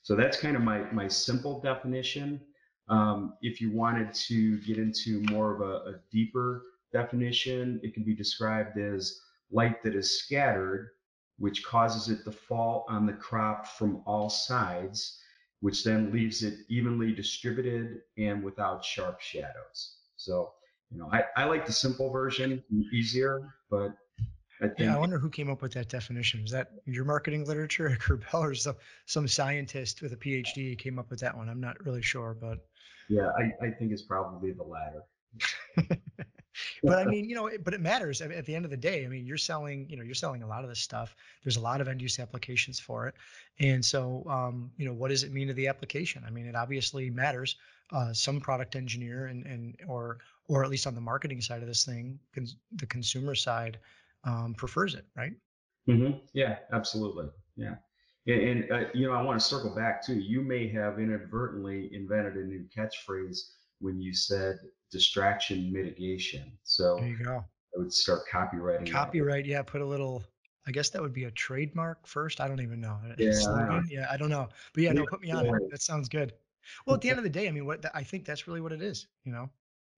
so 0.01 0.15
that's 0.15 0.39
kind 0.39 0.56
of 0.56 0.63
my, 0.63 0.79
my 0.91 1.08
simple 1.08 1.60
definition 1.62 2.41
um, 2.89 3.34
if 3.41 3.60
you 3.60 3.72
wanted 3.72 4.13
to 4.13 4.60
get 4.62 4.77
into 4.77 5.22
more 5.24 5.53
of 5.53 5.62
a, 5.62 5.91
a 5.91 6.00
deeper 6.12 6.63
definition, 6.94 7.79
it 7.84 7.94
can 7.94 8.03
be 8.03 8.15
described 8.15 8.77
as 8.77 9.20
light 9.51 9.84
that 9.84 9.96
is 9.96 10.20
scattered, 10.20 10.91
which 11.38 11.63
causes 11.63 12.10
it 12.10 12.24
to 12.24 12.32
fall 12.32 12.86
on 12.88 13.06
the 13.06 13.13
crop 13.13 13.67
from 13.67 14.01
all 14.06 14.29
sides, 14.29 15.20
which 15.60 15.84
then 15.84 16.12
leaves 16.13 16.44
it 16.44 16.60
evenly 16.70 17.13
distributed 17.13 18.00
and 18.17 18.44
without 18.44 18.84
sharp 18.84 19.20
shadows. 19.20 19.98
So, 20.15 20.53
you 20.89 20.98
know, 20.98 21.10
I, 21.12 21.24
I 21.36 21.44
like 21.44 21.65
the 21.65 21.74
simple 21.74 22.10
version, 22.10 22.63
easier, 22.94 23.53
but 23.70 23.91
I 24.62 24.68
think, 24.68 24.80
yeah, 24.80 24.96
I 24.96 25.00
wonder 25.00 25.20
who 25.20 25.30
came 25.30 25.50
up 25.50 25.62
with 25.62 25.74
that 25.74 25.90
definition. 25.90 26.44
Is 26.44 26.52
that 26.52 26.72
your 26.86 27.06
marketing 27.06 27.46
literature 27.46 27.90
at 27.90 28.00
Curbell 28.00 28.44
or 28.44 28.56
some, 28.56 28.76
some 29.06 29.28
scientist 29.28 30.02
with 30.02 30.14
a 30.14 30.18
PhD 30.18 30.78
came 30.78 30.98
up 30.98 31.10
with 31.10 31.20
that 31.20 31.36
one? 31.36 31.50
I'm 31.50 31.62
not 31.62 31.84
really 31.86 32.02
sure, 32.02 32.36
but 32.40 32.60
yeah, 33.10 33.30
I, 33.38 33.66
I 33.66 33.72
think 33.72 33.92
it's 33.92 34.02
probably 34.02 34.52
the 34.52 34.64
latter. 34.64 35.04
but 36.84 36.98
I 36.98 37.06
mean, 37.06 37.30
you 37.30 37.36
know, 37.36 37.50
but 37.64 37.74
it 37.74 37.82
matters 37.82 38.22
at 38.22 38.46
the 38.46 38.56
end 38.56 38.66
of 38.66 38.72
the 38.72 38.78
day. 38.78 39.06
I 39.06 39.08
mean, 39.08 39.26
you're 39.26 39.38
selling, 39.38 39.88
you 39.90 39.98
know, 39.98 40.04
you're 40.04 40.16
selling 40.16 40.44
a 40.44 40.48
lot 40.48 40.64
of 40.64 40.70
this 40.70 40.80
stuff. 40.80 41.16
There's 41.44 41.58
a 41.58 41.62
lot 41.62 41.80
of 41.80 41.88
end 41.88 42.02
use 42.02 42.20
applications 42.20 42.80
for 42.80 43.08
it, 43.08 43.16
and 43.60 43.84
so, 43.86 44.24
um, 44.28 44.72
you 44.78 44.86
know, 44.86 44.94
what 44.94 45.10
does 45.10 45.24
it 45.24 45.32
mean 45.32 45.48
to 45.48 45.54
the 45.54 45.68
application? 45.68 46.24
I 46.26 46.32
mean, 46.32 46.48
it 46.48 46.56
obviously 46.56 47.10
matters. 47.10 47.56
Uh, 47.94 48.12
some 48.12 48.42
product 48.42 48.76
engineer 48.76 49.28
and 49.28 49.46
and 49.46 49.78
or 49.88 50.18
or 50.50 50.64
at 50.64 50.70
least 50.70 50.88
on 50.88 50.96
the 50.96 51.02
marketing 51.02 51.40
side 51.42 51.62
of 51.62 51.68
this 51.68 51.86
thing, 51.86 52.20
cons- 52.34 52.58
the 52.76 52.86
consumer 52.86 53.36
side 53.36 53.80
um, 54.24 54.54
prefers 54.56 54.96
it, 54.96 55.06
right? 55.16 55.34
Mm-hmm. 55.90 56.18
Yeah, 56.34 56.58
absolutely. 56.74 57.28
Yeah. 57.56 57.76
And, 58.28 58.42
and 58.42 58.72
uh, 58.72 58.90
you 58.94 59.08
know, 59.08 59.14
I 59.14 59.22
want 59.22 59.40
to 59.40 59.46
circle 59.46 59.74
back 59.74 60.06
too. 60.06 60.16
You 60.16 60.42
may 60.42 60.68
have 60.70 61.00
inadvertently 61.00 61.90
invented 61.94 62.36
a 62.36 62.46
new 62.46 62.66
catchphrase 62.76 63.38
when 63.80 64.02
you 64.02 64.14
said 64.14 64.58
distraction 64.92 65.72
mitigation. 65.72 66.52
So 66.64 66.98
there 67.00 67.08
you 67.08 67.24
go. 67.24 67.38
I 67.76 67.80
would 67.80 67.94
start 67.94 68.22
copywriting. 68.32 68.92
Copyright, 68.92 69.46
that. 69.46 69.50
yeah. 69.50 69.62
Put 69.62 69.82
a 69.82 69.86
little. 69.86 70.24
I 70.68 70.72
guess 70.72 70.90
that 70.90 71.02
would 71.02 71.14
be 71.14 71.24
a 71.24 71.32
trademark 71.32 72.06
first. 72.06 72.42
I 72.42 72.48
don't 72.50 72.60
even 72.60 72.82
know. 72.82 72.98
Yeah, 73.18 73.32
I 73.48 73.82
yeah, 73.90 74.08
I 74.12 74.18
don't 74.18 74.30
know. 74.30 74.50
But 74.74 74.84
yeah, 74.84 74.92
no, 74.92 75.06
put 75.06 75.22
me 75.22 75.32
on 75.32 75.46
it. 75.46 75.54
That 75.72 75.82
sounds 75.82 76.10
good. 76.10 76.34
Well, 76.86 76.96
at 76.96 77.02
the 77.02 77.10
end 77.10 77.20
of 77.20 77.24
the 77.24 77.30
day, 77.30 77.48
I 77.48 77.52
mean, 77.52 77.66
what 77.66 77.86
I 77.94 78.04
think 78.04 78.26
that's 78.26 78.48
really 78.48 78.60
what 78.60 78.74
it 78.74 78.82
is. 78.82 79.08
You 79.24 79.32
know. 79.32 79.50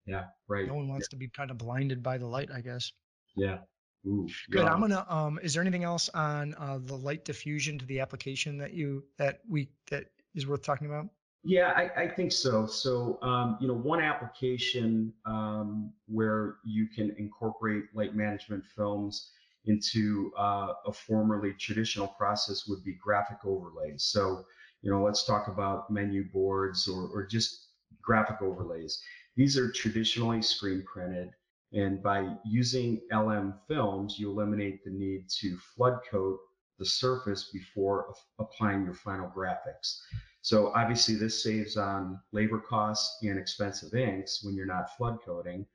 Yeah. 0.06 0.26
Right. 0.48 0.68
No 0.68 0.76
one 0.76 0.88
wants 0.88 1.08
yeah. 1.08 1.16
to 1.16 1.18
be 1.18 1.28
kind 1.30 1.50
of 1.50 1.58
blinded 1.58 2.04
by 2.04 2.18
the 2.18 2.28
light, 2.28 2.50
I 2.54 2.62
guess. 2.62 2.92
Yeah. 3.36 3.60
Ooh, 4.06 4.28
Good. 4.50 4.66
I'm 4.66 4.80
gonna. 4.80 5.06
Um, 5.10 5.40
is 5.44 5.54
there 5.54 5.62
anything 5.62 5.84
else 5.84 6.10
on 6.10 6.56
uh, 6.56 6.80
the 6.82 6.96
light 6.96 7.26
diffusion 7.26 7.78
to 7.80 7.86
the 7.86 8.00
application 8.00 8.58
that 8.58 8.74
you 8.74 9.04
that 9.18 9.42
we 9.48 9.70
that 9.90 10.06
is 10.36 10.48
worth 10.48 10.62
talking 10.62 10.88
about? 10.88 11.10
Yeah, 11.44 11.72
I, 11.76 12.04
I 12.04 12.08
think 12.08 12.32
so. 12.32 12.66
So, 12.66 13.18
um, 13.22 13.58
you 13.62 13.68
know, 13.68 13.74
one 13.74 14.02
application 14.02 15.14
um, 15.26 15.94
where 16.08 16.58
you 16.66 16.88
can 16.88 17.16
incorporate 17.18 17.86
light 17.94 18.14
management 18.14 18.64
films 18.76 19.32
into 19.66 20.32
uh, 20.38 20.74
a 20.86 20.92
formerly 20.92 21.54
traditional 21.54 22.08
process 22.08 22.68
would 22.68 22.84
be 22.84 22.98
graphic 23.02 23.38
overlays. 23.46 24.04
So, 24.04 24.44
you 24.82 24.92
know, 24.92 25.04
let's 25.04 25.26
talk 25.26 25.48
about 25.48 25.90
menu 25.90 26.26
boards 26.32 26.88
or, 26.88 27.08
or 27.08 27.26
just 27.26 27.70
graphic 28.02 28.42
overlays. 28.42 29.02
These 29.36 29.58
are 29.58 29.72
traditionally 29.72 30.42
screen 30.42 30.84
printed. 30.84 31.32
And 31.74 32.02
by 32.02 32.36
using 32.46 33.02
LM 33.12 33.54
films, 33.68 34.18
you 34.18 34.32
eliminate 34.32 34.84
the 34.84 34.92
need 34.92 35.30
to 35.42 35.58
flood 35.58 36.00
coat 36.10 36.40
the 36.80 36.86
surface 36.86 37.52
before 37.52 38.14
applying 38.40 38.86
your 38.86 38.94
final 38.94 39.30
graphics. 39.30 40.00
So 40.42 40.74
obviously 40.74 41.16
this 41.16 41.44
saves 41.44 41.78
on 41.78 42.20
labor 42.32 42.60
costs 42.60 43.22
and 43.22 43.38
expensive 43.38 43.94
inks 43.94 44.44
when 44.44 44.56
you're 44.56 44.66
not 44.66 44.96
flood 44.98 45.20
coating, 45.24 45.66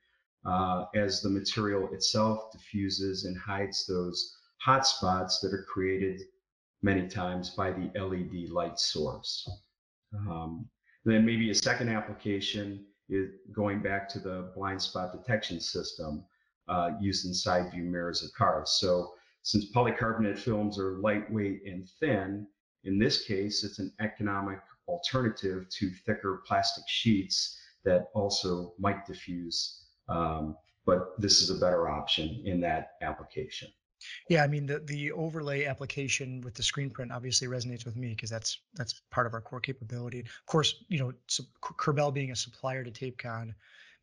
uh, 0.47 0.87
as 0.95 1.21
the 1.21 1.29
material 1.29 1.93
itself 1.93 2.51
diffuses 2.53 3.25
and 3.25 3.37
hides 3.39 3.87
those 3.87 4.37
hot 4.59 4.87
spots 4.87 5.41
that 5.41 5.53
are 5.53 5.67
created 5.69 6.23
many 6.83 7.07
times 7.07 7.51
by 7.51 7.71
the 7.71 7.91
LED 7.99 8.51
light 8.51 8.79
source. 8.79 9.49
Um, 10.15 10.69
then 11.05 11.25
maybe 11.25 11.51
a 11.51 11.55
second 11.55 11.91
application 11.91 12.87
is 13.09 13.31
going 13.53 13.83
back 13.83 14.09
to 14.09 14.19
the 14.19 14.51
blind 14.55 14.81
spot 14.81 15.13
detection 15.13 15.61
system 15.61 16.25
uh, 16.69 16.91
used 17.01 17.27
in 17.27 17.35
side 17.35 17.71
view 17.71 17.85
mirrors 17.85 18.23
of 18.23 18.33
cars. 18.33 18.71
So 18.81 19.15
since 19.43 19.71
polycarbonate 19.73 20.39
films 20.39 20.79
are 20.79 20.99
lightweight 20.99 21.63
and 21.67 21.89
thin, 22.01 22.47
in 22.85 22.99
this 22.99 23.25
case, 23.25 23.65
it's 23.65 23.79
an 23.79 23.93
economic 24.01 24.59
alternative 24.89 25.69
to 25.71 25.91
thicker 26.07 26.43
plastic 26.47 26.85
sheets 26.87 27.59
that 27.85 28.09
also 28.15 28.75
might 28.79 29.07
diffuse. 29.07 29.85
Um, 30.09 30.57
but 30.87 31.19
this 31.19 31.41
is 31.41 31.51
a 31.51 31.61
better 31.61 31.89
option 31.89 32.43
in 32.45 32.61
that 32.61 32.93
application. 33.03 33.69
Yeah, 34.29 34.43
I 34.45 34.47
mean 34.47 34.67
the 34.67 34.81
the 34.81 35.13
overlay 35.13 35.65
application 35.65 36.41
with 36.43 36.55
the 36.55 36.63
screen 36.63 36.91
print 36.91 37.13
obviously 37.13 37.49
resonates 37.49 37.85
with 37.85 37.97
me 37.97 38.11
because 38.11 38.31
that's 38.31 38.59
that's 38.75 39.01
part 39.11 39.27
of 39.27 39.35
our 39.35 39.41
core 39.41 39.61
capability. 39.61 40.21
Of 40.21 40.47
course, 40.47 40.85
you 40.89 40.99
know, 40.99 41.13
Curbell 41.61 42.11
being 42.11 42.31
a 42.31 42.37
supplier 42.37 42.85
to 42.85 42.91
TapeCon, 42.91 43.55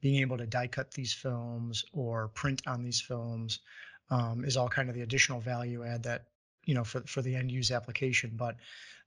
being 0.01 0.21
able 0.21 0.38
to 0.38 0.48
die 0.48 0.67
cut 0.67 0.91
these 0.91 1.13
films 1.13 1.86
or 1.93 2.29
print 2.29 2.62
on 2.67 2.83
these 2.83 3.00
films 3.00 3.60
um, 4.10 4.43
is 4.43 4.57
all 4.57 4.67
kind 4.67 4.89
of 4.89 4.95
the 4.95 5.01
additional 5.01 5.39
value 5.39 5.83
add 5.83 6.03
that 6.03 6.25
you 6.65 6.74
know 6.74 6.83
for 6.83 7.01
for 7.01 7.21
the 7.21 7.36
end 7.36 7.51
use 7.51 7.71
application 7.71 8.31
but 8.36 8.55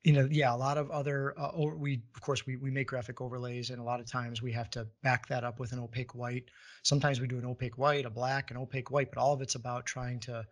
you 0.03 0.13
know 0.13 0.29
yeah 0.31 0.53
a 0.53 0.57
lot 0.57 0.79
of 0.79 0.91
other 0.91 1.39
uh, 1.39 1.51
we 1.77 2.03
of 2.15 2.21
course 2.21 2.47
we, 2.47 2.57
we 2.57 2.71
make 2.71 2.89
graphic 2.89 3.21
overlays 3.21 3.71
and 3.71 3.79
a 3.79 3.83
lot 3.85 4.01
of 4.01 4.07
times 4.07 4.43
we 4.43 4.53
have 4.53 4.71
to 4.71 4.87
back 5.03 5.29
that 5.29 5.45
up 5.45 5.61
with 5.61 5.73
an 5.73 5.79
opaque 5.79 6.15
white 6.15 6.45
sometimes 6.83 7.21
we 7.21 7.27
do 7.27 7.39
an 7.39 7.45
opaque 7.45 7.79
white 7.79 8.07
a 8.07 8.11
black 8.11 8.51
an 8.51 8.57
opaque 8.57 8.91
white 8.91 9.11
but 9.13 9.21
all 9.21 9.33
of 9.33 9.43
it's 9.43 9.55
about 9.55 9.87
trying 9.87 10.19
to 10.19 10.45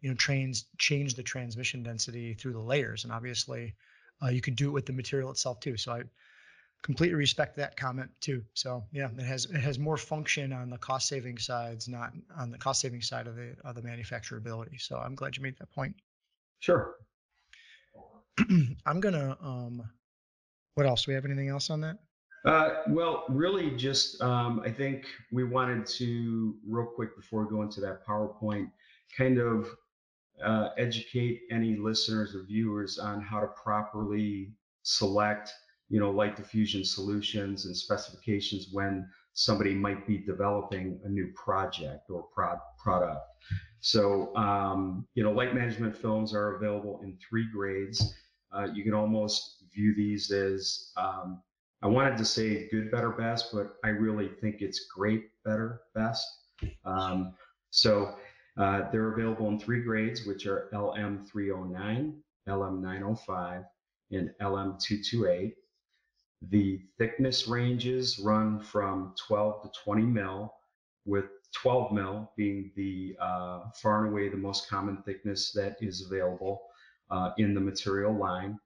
you 0.00 0.08
know 0.08 0.16
trains 0.16 0.66
change 0.78 1.14
the 1.14 1.22
transmission 1.22 1.82
density 1.82 2.34
through 2.34 2.52
the 2.52 2.58
layers 2.58 3.04
and 3.04 3.12
obviously 3.12 3.74
uh, 4.22 4.28
you 4.28 4.40
could 4.40 4.56
do 4.56 4.68
it 4.68 4.72
with 4.72 4.86
the 4.86 4.92
material 4.92 5.30
itself 5.30 5.60
too 5.60 5.76
so 5.76 5.92
i 5.92 6.02
completely 6.82 7.14
respect 7.14 7.56
that 7.56 7.76
comment 7.76 8.10
too. 8.20 8.42
So 8.54 8.84
yeah, 8.92 9.08
it 9.16 9.24
has 9.24 9.46
it 9.46 9.60
has 9.60 9.78
more 9.78 9.96
function 9.96 10.52
on 10.52 10.70
the 10.70 10.78
cost 10.78 11.08
saving 11.08 11.38
sides, 11.38 11.88
not 11.88 12.12
on 12.38 12.50
the 12.50 12.58
cost 12.58 12.80
saving 12.80 13.02
side 13.02 13.26
of 13.26 13.36
the 13.36 13.54
of 13.64 13.74
the 13.74 13.82
manufacturability. 13.82 14.80
So 14.80 14.96
I'm 14.96 15.14
glad 15.14 15.36
you 15.36 15.42
made 15.42 15.58
that 15.58 15.70
point. 15.72 15.94
Sure. 16.60 16.96
I'm 18.86 19.00
gonna 19.00 19.36
um 19.42 19.82
what 20.74 20.86
else? 20.86 21.04
Do 21.04 21.10
we 21.10 21.14
have 21.14 21.24
anything 21.24 21.48
else 21.48 21.70
on 21.70 21.80
that? 21.82 21.98
Uh, 22.42 22.82
well, 22.88 23.24
really, 23.28 23.70
just 23.72 24.22
um, 24.22 24.62
I 24.64 24.70
think 24.70 25.04
we 25.30 25.44
wanted 25.44 25.84
to 25.86 26.56
real 26.66 26.86
quick 26.86 27.14
before 27.14 27.44
we 27.44 27.50
go 27.50 27.60
into 27.60 27.82
that 27.82 28.06
PowerPoint, 28.06 28.70
kind 29.14 29.38
of 29.38 29.68
uh, 30.44 30.70
educate 30.78 31.42
any 31.50 31.76
listeners 31.76 32.34
or 32.34 32.44
viewers 32.44 32.98
on 32.98 33.20
how 33.20 33.40
to 33.40 33.48
properly 33.48 34.52
select 34.82 35.52
you 35.90 35.98
know, 35.98 36.10
light 36.10 36.36
diffusion 36.36 36.84
solutions 36.84 37.66
and 37.66 37.76
specifications 37.76 38.68
when 38.72 39.06
somebody 39.34 39.74
might 39.74 40.06
be 40.06 40.18
developing 40.18 41.00
a 41.04 41.08
new 41.08 41.32
project 41.34 42.08
or 42.08 42.26
pro- 42.32 42.60
product. 42.78 43.20
So, 43.80 44.34
um, 44.36 45.06
you 45.14 45.24
know, 45.24 45.32
light 45.32 45.54
management 45.54 45.96
films 45.96 46.32
are 46.32 46.56
available 46.56 47.00
in 47.02 47.18
three 47.28 47.46
grades. 47.52 48.14
Uh, 48.52 48.68
you 48.72 48.84
can 48.84 48.94
almost 48.94 49.64
view 49.74 49.94
these 49.96 50.30
as, 50.30 50.92
um, 50.96 51.42
I 51.82 51.88
wanted 51.88 52.16
to 52.18 52.24
say 52.24 52.68
good, 52.68 52.90
better, 52.90 53.10
best, 53.10 53.50
but 53.52 53.74
I 53.84 53.88
really 53.88 54.28
think 54.40 54.56
it's 54.60 54.86
great, 54.94 55.30
better, 55.44 55.80
best. 55.94 56.24
Um, 56.84 57.34
so 57.70 58.14
uh, 58.60 58.90
they're 58.90 59.12
available 59.12 59.48
in 59.48 59.58
three 59.58 59.82
grades, 59.82 60.26
which 60.26 60.46
are 60.46 60.68
LM309, 60.74 62.12
LM905, 62.46 63.64
and 64.12 64.30
LM228. 64.42 65.54
The 66.50 66.80
thickness 66.98 67.48
ranges 67.48 68.18
run 68.18 68.60
from 68.60 69.14
12 69.26 69.62
to 69.62 69.70
20 69.82 70.02
mil, 70.02 70.52
with 71.06 71.24
12 71.54 71.92
mil 71.92 72.32
being 72.36 72.70
the 72.76 73.16
uh, 73.18 73.70
far 73.80 74.04
and 74.04 74.12
away 74.12 74.28
the 74.28 74.36
most 74.36 74.68
common 74.68 74.98
thickness 75.04 75.52
that 75.52 75.76
is 75.80 76.06
available 76.06 76.60
uh, 77.10 77.30
in 77.38 77.54
the 77.54 77.60
material 77.60 78.12
line. 78.12 78.58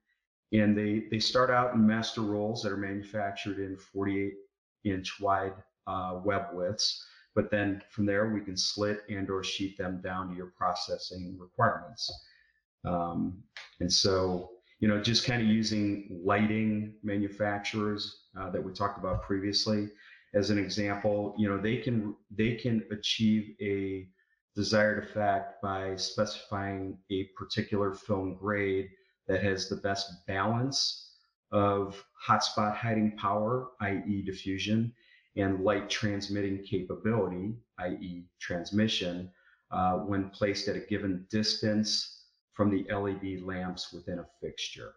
And 0.51 0.77
they, 0.77 1.05
they 1.09 1.19
start 1.19 1.49
out 1.49 1.73
in 1.73 1.87
master 1.87 2.21
rolls 2.21 2.63
that 2.63 2.71
are 2.73 2.77
manufactured 2.77 3.59
in 3.59 3.77
48 3.77 4.33
inch 4.83 5.19
wide 5.21 5.53
uh, 5.87 6.19
web 6.23 6.47
widths. 6.51 7.05
But 7.35 7.51
then 7.51 7.81
from 7.89 8.05
there, 8.05 8.31
we 8.33 8.41
can 8.41 8.57
slit 8.57 9.01
and 9.09 9.29
or 9.29 9.43
sheet 9.43 9.77
them 9.77 10.01
down 10.01 10.29
to 10.29 10.35
your 10.35 10.53
processing 10.57 11.37
requirements. 11.39 12.11
Um, 12.85 13.43
and 13.79 13.91
so 13.91 14.51
you 14.79 14.89
know, 14.89 15.01
just 15.01 15.25
kind 15.25 15.41
of 15.41 15.47
using 15.47 16.21
lighting 16.23 16.95
manufacturers 17.01 18.25
uh, 18.37 18.49
that 18.49 18.63
we 18.63 18.73
talked 18.73 18.99
about 18.99 19.21
previously 19.21 19.89
as 20.35 20.49
an 20.49 20.59
example, 20.59 21.33
you 21.37 21.47
know, 21.47 21.57
they 21.57 21.77
can 21.77 22.13
they 22.29 22.55
can 22.55 22.83
achieve 22.91 23.55
a 23.61 24.07
desired 24.53 25.03
effect 25.03 25.61
by 25.61 25.95
specifying 25.95 26.97
a 27.09 27.29
particular 27.37 27.93
film 27.93 28.35
grade 28.35 28.89
that 29.27 29.41
has 29.41 29.69
the 29.69 29.77
best 29.77 30.11
balance 30.27 31.13
of 31.51 32.03
hotspot 32.27 32.75
hiding 32.75 33.15
power, 33.17 33.69
i.e. 33.81 34.23
diffusion, 34.25 34.93
and 35.35 35.63
light 35.63 35.89
transmitting 35.89 36.63
capability, 36.63 37.55
i.e. 37.79 38.25
transmission, 38.39 39.29
uh, 39.71 39.97
when 39.97 40.29
placed 40.29 40.67
at 40.67 40.75
a 40.75 40.79
given 40.79 41.25
distance 41.29 42.23
from 42.53 42.69
the 42.69 42.85
LED 42.93 43.41
lamps 43.41 43.91
within 43.91 44.19
a 44.19 44.25
fixture. 44.41 44.93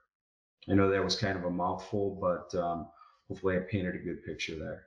I 0.70 0.74
know 0.74 0.90
that 0.90 1.02
was 1.02 1.16
kind 1.16 1.36
of 1.36 1.44
a 1.44 1.50
mouthful, 1.50 2.18
but 2.20 2.56
um, 2.58 2.88
hopefully 3.26 3.56
I 3.56 3.60
painted 3.60 3.94
a 3.94 3.98
good 3.98 4.24
picture 4.24 4.56
there. 4.56 4.84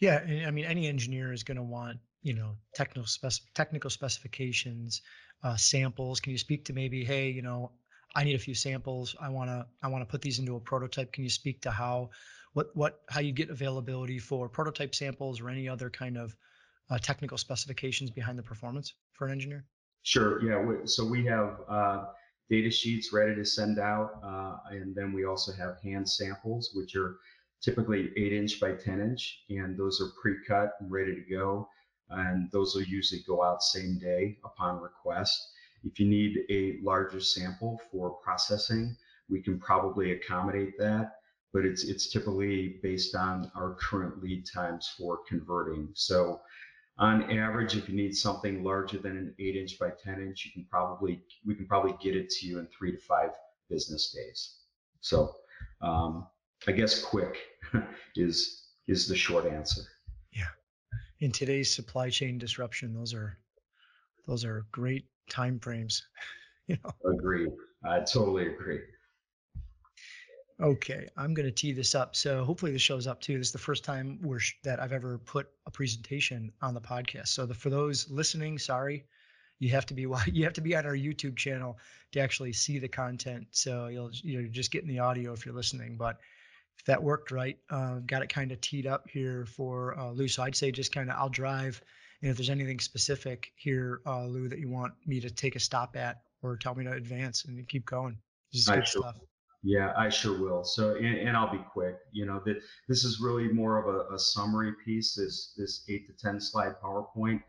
Yeah, 0.00 0.46
I 0.46 0.50
mean, 0.50 0.64
any 0.64 0.86
engineer 0.86 1.32
is 1.32 1.42
going 1.42 1.56
to 1.56 1.62
want 1.62 1.98
you 2.22 2.34
know 2.34 2.56
technical 2.74 3.06
spec- 3.06 3.54
technical 3.54 3.90
specifications, 3.90 5.02
uh, 5.42 5.56
samples. 5.56 6.20
Can 6.20 6.32
you 6.32 6.38
speak 6.38 6.66
to 6.66 6.72
maybe, 6.72 7.04
hey, 7.04 7.30
you 7.30 7.42
know, 7.42 7.72
I 8.14 8.24
need 8.24 8.34
a 8.34 8.38
few 8.38 8.54
samples. 8.54 9.16
I 9.20 9.28
want 9.30 9.50
to 9.50 9.66
I 9.82 9.88
want 9.88 10.02
to 10.02 10.10
put 10.10 10.22
these 10.22 10.38
into 10.38 10.56
a 10.56 10.60
prototype. 10.60 11.12
Can 11.12 11.24
you 11.24 11.30
speak 11.30 11.62
to 11.62 11.70
how 11.70 12.10
what 12.52 12.74
what 12.74 13.00
how 13.08 13.20
you 13.20 13.32
get 13.32 13.50
availability 13.50 14.18
for 14.18 14.48
prototype 14.48 14.94
samples 14.94 15.40
or 15.40 15.48
any 15.48 15.68
other 15.68 15.90
kind 15.90 16.16
of 16.16 16.36
uh, 16.90 16.98
technical 16.98 17.38
specifications 17.38 18.10
behind 18.10 18.38
the 18.38 18.42
performance 18.42 18.94
for 19.12 19.26
an 19.26 19.32
engineer? 19.32 19.64
Sure. 20.02 20.42
Yeah. 20.44 20.84
So 20.84 21.04
we 21.04 21.24
have 21.26 21.60
uh, 21.68 22.04
data 22.50 22.70
sheets 22.70 23.12
ready 23.12 23.34
to 23.34 23.44
send 23.44 23.78
out, 23.78 24.20
uh, 24.22 24.56
and 24.70 24.94
then 24.94 25.12
we 25.12 25.24
also 25.24 25.52
have 25.52 25.80
hand 25.82 26.08
samples, 26.08 26.70
which 26.74 26.96
are 26.96 27.16
typically 27.62 28.10
eight 28.16 28.32
inch 28.32 28.60
by 28.60 28.72
10 28.72 29.00
inch, 29.00 29.44
and 29.48 29.78
those 29.78 30.00
are 30.00 30.10
pre-cut 30.20 30.72
and 30.80 30.90
ready 30.90 31.14
to 31.14 31.22
go. 31.30 31.68
And 32.10 32.50
those 32.50 32.74
will 32.74 32.82
usually 32.82 33.22
go 33.26 33.42
out 33.42 33.62
same 33.62 33.98
day 33.98 34.36
upon 34.44 34.82
request. 34.82 35.38
If 35.84 35.98
you 35.98 36.06
need 36.06 36.40
a 36.50 36.78
larger 36.82 37.20
sample 37.20 37.80
for 37.90 38.10
processing, 38.22 38.96
we 39.30 39.40
can 39.40 39.58
probably 39.58 40.12
accommodate 40.12 40.76
that, 40.78 41.12
but 41.52 41.64
it's 41.64 41.84
it's 41.84 42.10
typically 42.10 42.80
based 42.82 43.14
on 43.14 43.50
our 43.54 43.74
current 43.74 44.22
lead 44.22 44.46
times 44.46 44.94
for 44.96 45.20
converting. 45.28 45.88
So 45.94 46.40
on 46.98 47.30
average, 47.30 47.76
if 47.76 47.88
you 47.88 47.96
need 47.96 48.16
something 48.16 48.62
larger 48.62 48.98
than 48.98 49.16
an 49.16 49.34
eight 49.38 49.56
inch 49.56 49.78
by 49.78 49.90
10 49.90 50.20
inch, 50.20 50.44
you 50.44 50.52
can 50.52 50.64
probably, 50.70 51.22
we 51.44 51.54
can 51.54 51.66
probably 51.66 51.96
get 52.02 52.14
it 52.14 52.30
to 52.30 52.46
you 52.46 52.58
in 52.58 52.66
three 52.66 52.92
to 52.92 52.98
five 52.98 53.30
business 53.68 54.12
days. 54.12 54.58
So, 55.00 55.34
um, 55.80 56.26
I 56.66 56.72
guess 56.72 57.02
quick 57.02 57.38
is, 58.16 58.68
is 58.86 59.08
the 59.08 59.16
short 59.16 59.46
answer. 59.46 59.82
Yeah. 60.32 60.48
In 61.20 61.32
today's 61.32 61.74
supply 61.74 62.10
chain 62.10 62.38
disruption, 62.38 62.94
those 62.94 63.14
are, 63.14 63.38
those 64.26 64.44
are 64.44 64.66
great 64.70 65.06
time 65.30 65.58
frames. 65.58 66.06
you 66.66 66.76
know? 66.84 67.10
Agree. 67.10 67.48
I 67.84 68.00
totally 68.00 68.48
agree. 68.48 68.80
Okay, 70.60 71.08
I'm 71.16 71.34
going 71.34 71.46
to 71.46 71.52
tee 71.52 71.72
this 71.72 71.94
up. 71.94 72.14
So 72.14 72.44
hopefully 72.44 72.72
this 72.72 72.82
shows 72.82 73.06
up 73.06 73.20
too. 73.20 73.38
This 73.38 73.48
is 73.48 73.52
the 73.52 73.58
first 73.58 73.84
time 73.84 74.18
we're, 74.22 74.40
that 74.64 74.80
I've 74.80 74.92
ever 74.92 75.18
put 75.18 75.48
a 75.66 75.70
presentation 75.70 76.52
on 76.60 76.74
the 76.74 76.80
podcast. 76.80 77.28
So 77.28 77.46
the, 77.46 77.54
for 77.54 77.70
those 77.70 78.10
listening, 78.10 78.58
sorry, 78.58 79.04
you 79.58 79.70
have 79.70 79.86
to 79.86 79.94
be 79.94 80.02
you 80.32 80.44
have 80.44 80.52
to 80.54 80.60
be 80.60 80.76
on 80.76 80.84
our 80.86 80.96
YouTube 80.96 81.36
channel 81.36 81.78
to 82.12 82.20
actually 82.20 82.52
see 82.52 82.78
the 82.78 82.88
content. 82.88 83.46
So 83.52 83.86
you'll 83.86 84.10
you're 84.12 84.42
just 84.42 84.70
getting 84.72 84.88
the 84.88 84.98
audio 84.98 85.32
if 85.32 85.46
you're 85.46 85.54
listening. 85.54 85.96
But 85.96 86.18
if 86.78 86.84
that 86.86 87.02
worked 87.02 87.30
right, 87.30 87.58
uh, 87.70 88.00
got 88.06 88.22
it 88.22 88.28
kind 88.28 88.50
of 88.50 88.60
teed 88.60 88.86
up 88.86 89.08
here 89.08 89.46
for 89.46 89.98
uh, 89.98 90.10
Lou. 90.10 90.28
So 90.28 90.42
I'd 90.42 90.56
say 90.56 90.72
just 90.72 90.92
kind 90.92 91.10
of 91.10 91.16
I'll 91.16 91.28
drive, 91.28 91.80
and 92.20 92.30
if 92.30 92.36
there's 92.36 92.50
anything 92.50 92.80
specific 92.80 93.52
here, 93.56 94.00
uh, 94.06 94.26
Lou, 94.26 94.48
that 94.48 94.58
you 94.58 94.68
want 94.68 94.94
me 95.06 95.20
to 95.20 95.30
take 95.30 95.54
a 95.54 95.60
stop 95.60 95.96
at 95.96 96.22
or 96.42 96.56
tell 96.56 96.74
me 96.74 96.84
to 96.84 96.92
advance 96.92 97.44
and 97.44 97.66
keep 97.68 97.86
going. 97.86 98.18
This 98.52 98.62
is 98.62 98.68
good 98.68 98.86
stuff. 98.86 99.16
Yeah, 99.62 99.92
I 99.96 100.08
sure 100.08 100.40
will. 100.40 100.64
So, 100.64 100.96
and, 100.96 101.16
and 101.18 101.36
I'll 101.36 101.50
be 101.50 101.64
quick. 101.72 101.96
You 102.10 102.26
know, 102.26 102.42
this 102.88 103.04
is 103.04 103.20
really 103.20 103.48
more 103.48 103.78
of 103.78 103.94
a, 103.94 104.14
a, 104.14 104.18
summary 104.18 104.72
piece. 104.84 105.14
This 105.14 105.54
this 105.56 105.84
eight 105.88 106.06
to 106.08 106.12
ten 106.14 106.40
slide 106.40 106.74
PowerPoint, 106.82 107.42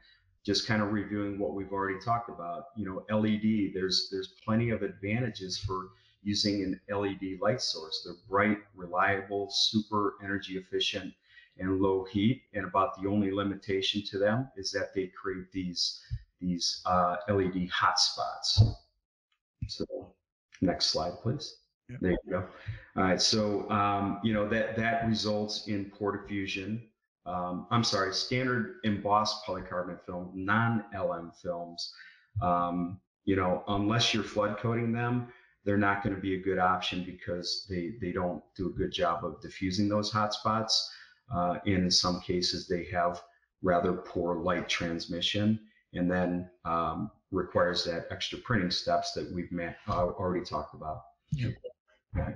just 0.46 0.68
kind 0.68 0.84
of 0.84 0.92
reviewing 0.92 1.40
what 1.40 1.56
we've 1.56 1.72
already 1.72 2.00
talked 2.00 2.30
about. 2.30 2.66
You 2.78 2.86
know, 2.86 3.18
LED. 3.18 3.74
There's 3.74 4.10
there's 4.12 4.36
plenty 4.46 4.70
of 4.70 4.84
advantages 4.84 5.58
for 5.58 5.90
using 6.22 6.64
an 6.64 6.80
LED 6.96 7.40
light 7.42 7.62
source. 7.62 8.04
They're 8.06 8.14
bright, 8.30 8.60
reliable, 8.76 9.50
super 9.50 10.14
energy 10.24 10.58
efficient, 10.58 11.14
and 11.58 11.82
low 11.82 12.04
heat. 12.06 12.44
And 12.54 12.66
about 12.66 13.02
the 13.02 13.10
only 13.10 13.32
limitation 13.32 14.04
to 14.12 14.20
them 14.20 14.50
is 14.56 14.72
that 14.72 14.94
they 14.94 15.08
create 15.08 15.52
these 15.52 16.00
these 16.40 16.82
uh, 16.86 17.16
LED 17.28 17.70
hotspots. 17.70 18.76
So, 19.68 20.14
next 20.62 20.88
slide, 20.88 21.14
please. 21.24 21.63
There 22.02 22.12
you 22.12 22.18
go. 22.30 22.46
All 22.96 23.04
right. 23.04 23.22
So, 23.22 23.70
um, 23.70 24.20
you 24.24 24.34
know, 24.34 24.48
that, 24.50 24.76
that 24.76 25.08
results 25.08 25.68
in 25.68 25.86
poor 25.86 26.18
diffusion. 26.18 26.82
Um, 27.26 27.68
I'm 27.72 27.84
sorry, 27.84 28.14
standard 28.14 28.76
embossed 28.84 29.46
polycarbonate 29.46 30.06
film, 30.06 30.32
non-LM 30.34 31.32
films. 31.42 31.94
Um, 32.42 33.00
you 33.26 33.36
know, 33.36 33.64
unless 33.68 34.14
you're 34.14 34.24
flood 34.24 34.58
coating 34.58 34.92
them, 34.92 35.30
they're 35.66 35.78
not 35.78 36.04
going 36.04 36.16
to 36.16 36.22
be 36.22 36.36
a 36.36 36.42
good 36.42 36.60
option 36.60 37.04
because 37.06 37.66
they, 37.70 37.94
they 38.02 38.12
don't 38.12 38.44
do 38.56 38.68
a 38.68 38.72
good 38.72 38.92
job 38.92 39.24
of 39.24 39.42
diffusing 39.42 39.88
those 39.88 40.12
hot 40.12 40.34
spots. 40.34 40.92
Uh, 41.34 41.60
and 41.66 41.86
in 41.86 41.92
some 41.92 42.20
cases, 42.20 42.68
they 42.68 42.84
have 42.92 43.22
rather 43.62 43.94
poor 43.94 44.36
light 44.36 44.68
transmission 44.68 45.60
and 45.94 46.12
then 46.12 46.50
um, 46.66 47.10
requires 47.32 47.86
that 47.86 48.08
extra 48.12 48.38
printing 48.40 48.72
steps 48.72 49.14
that 49.14 49.32
we've 49.34 49.52
met, 49.52 49.78
uh, 49.88 50.08
already 50.08 50.44
talked 50.44 50.76
about. 50.76 51.04
Yep. 51.32 51.54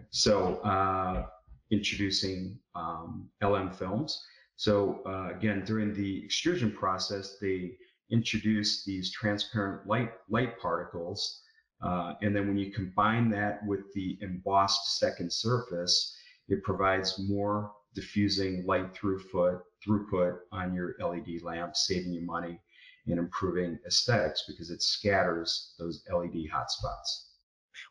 So 0.10 0.56
uh, 0.58 1.28
introducing 1.72 2.58
um, 2.76 3.30
LM 3.42 3.72
films. 3.72 4.24
So 4.56 5.02
uh, 5.06 5.36
again, 5.36 5.64
during 5.66 5.94
the 5.94 6.24
extrusion 6.26 6.72
process, 6.72 7.38
they 7.40 7.78
introduce 8.10 8.84
these 8.86 9.12
transparent 9.12 9.86
light 9.88 10.12
light 10.30 10.60
particles, 10.60 11.42
uh, 11.82 12.14
and 12.22 12.36
then 12.36 12.48
when 12.48 12.58
you 12.58 12.72
combine 12.72 13.30
that 13.32 13.64
with 13.68 13.94
the 13.94 14.18
embossed 14.22 14.98
second 14.98 15.32
surface, 15.32 16.16
it 16.48 16.64
provides 16.64 17.20
more 17.30 17.72
diffusing 17.94 18.66
light 18.66 18.94
throughput 18.94 19.62
throughput 19.86 20.38
on 20.52 20.74
your 20.74 20.96
LED 21.00 21.42
lamp, 21.44 21.76
saving 21.76 22.14
you 22.14 22.26
money 22.26 22.60
and 23.06 23.20
improving 23.20 23.78
aesthetics 23.86 24.44
because 24.48 24.70
it 24.70 24.82
scatters 24.82 25.76
those 25.80 26.04
LED 26.12 26.46
hotspots. 26.52 27.27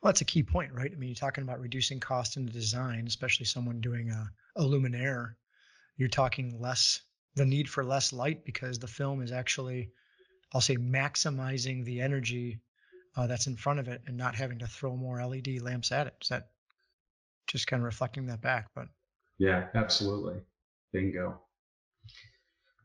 That's 0.07 0.21
a 0.21 0.25
key 0.25 0.43
point, 0.43 0.73
right? 0.73 0.91
I 0.93 0.97
mean, 0.97 1.09
you're 1.09 1.17
talking 1.17 1.43
about 1.43 1.61
reducing 1.61 1.99
cost 1.99 2.37
in 2.37 2.47
the 2.47 2.53
design, 2.53 3.07
especially 3.07 3.47
someone 3.47 3.81
doing 3.81 4.11
a, 4.11 4.31
a 4.57 4.63
luminaire. 4.63 5.35
You're 5.97 6.09
talking 6.09 6.61
less, 6.61 7.01
the 7.35 7.45
need 7.45 7.69
for 7.69 7.85
less 7.85 8.13
light 8.13 8.45
because 8.45 8.79
the 8.79 8.87
film 8.87 9.21
is 9.21 9.33
actually, 9.33 9.91
I'll 10.55 10.61
say, 10.61 10.77
maximizing 10.77 11.85
the 11.85 12.01
energy 12.01 12.61
uh, 13.17 13.27
that's 13.27 13.49
in 13.49 13.57
front 13.57 13.81
of 13.81 13.89
it 13.89 14.03
and 14.07 14.17
not 14.17 14.37
having 14.37 14.61
to 14.61 14.67
throw 14.67 14.97
more 14.97 15.25
LED 15.25 15.61
lamps 15.61 15.91
at 15.91 16.07
it. 16.07 16.15
Is 16.23 16.29
that 16.29 16.51
just 17.49 17.67
kind 17.67 17.81
of 17.81 17.85
reflecting 17.85 18.27
that 18.27 18.41
back? 18.41 18.69
But 18.75 18.87
yeah, 19.39 19.67
absolutely. 19.75 20.41
Bingo. 20.93 21.41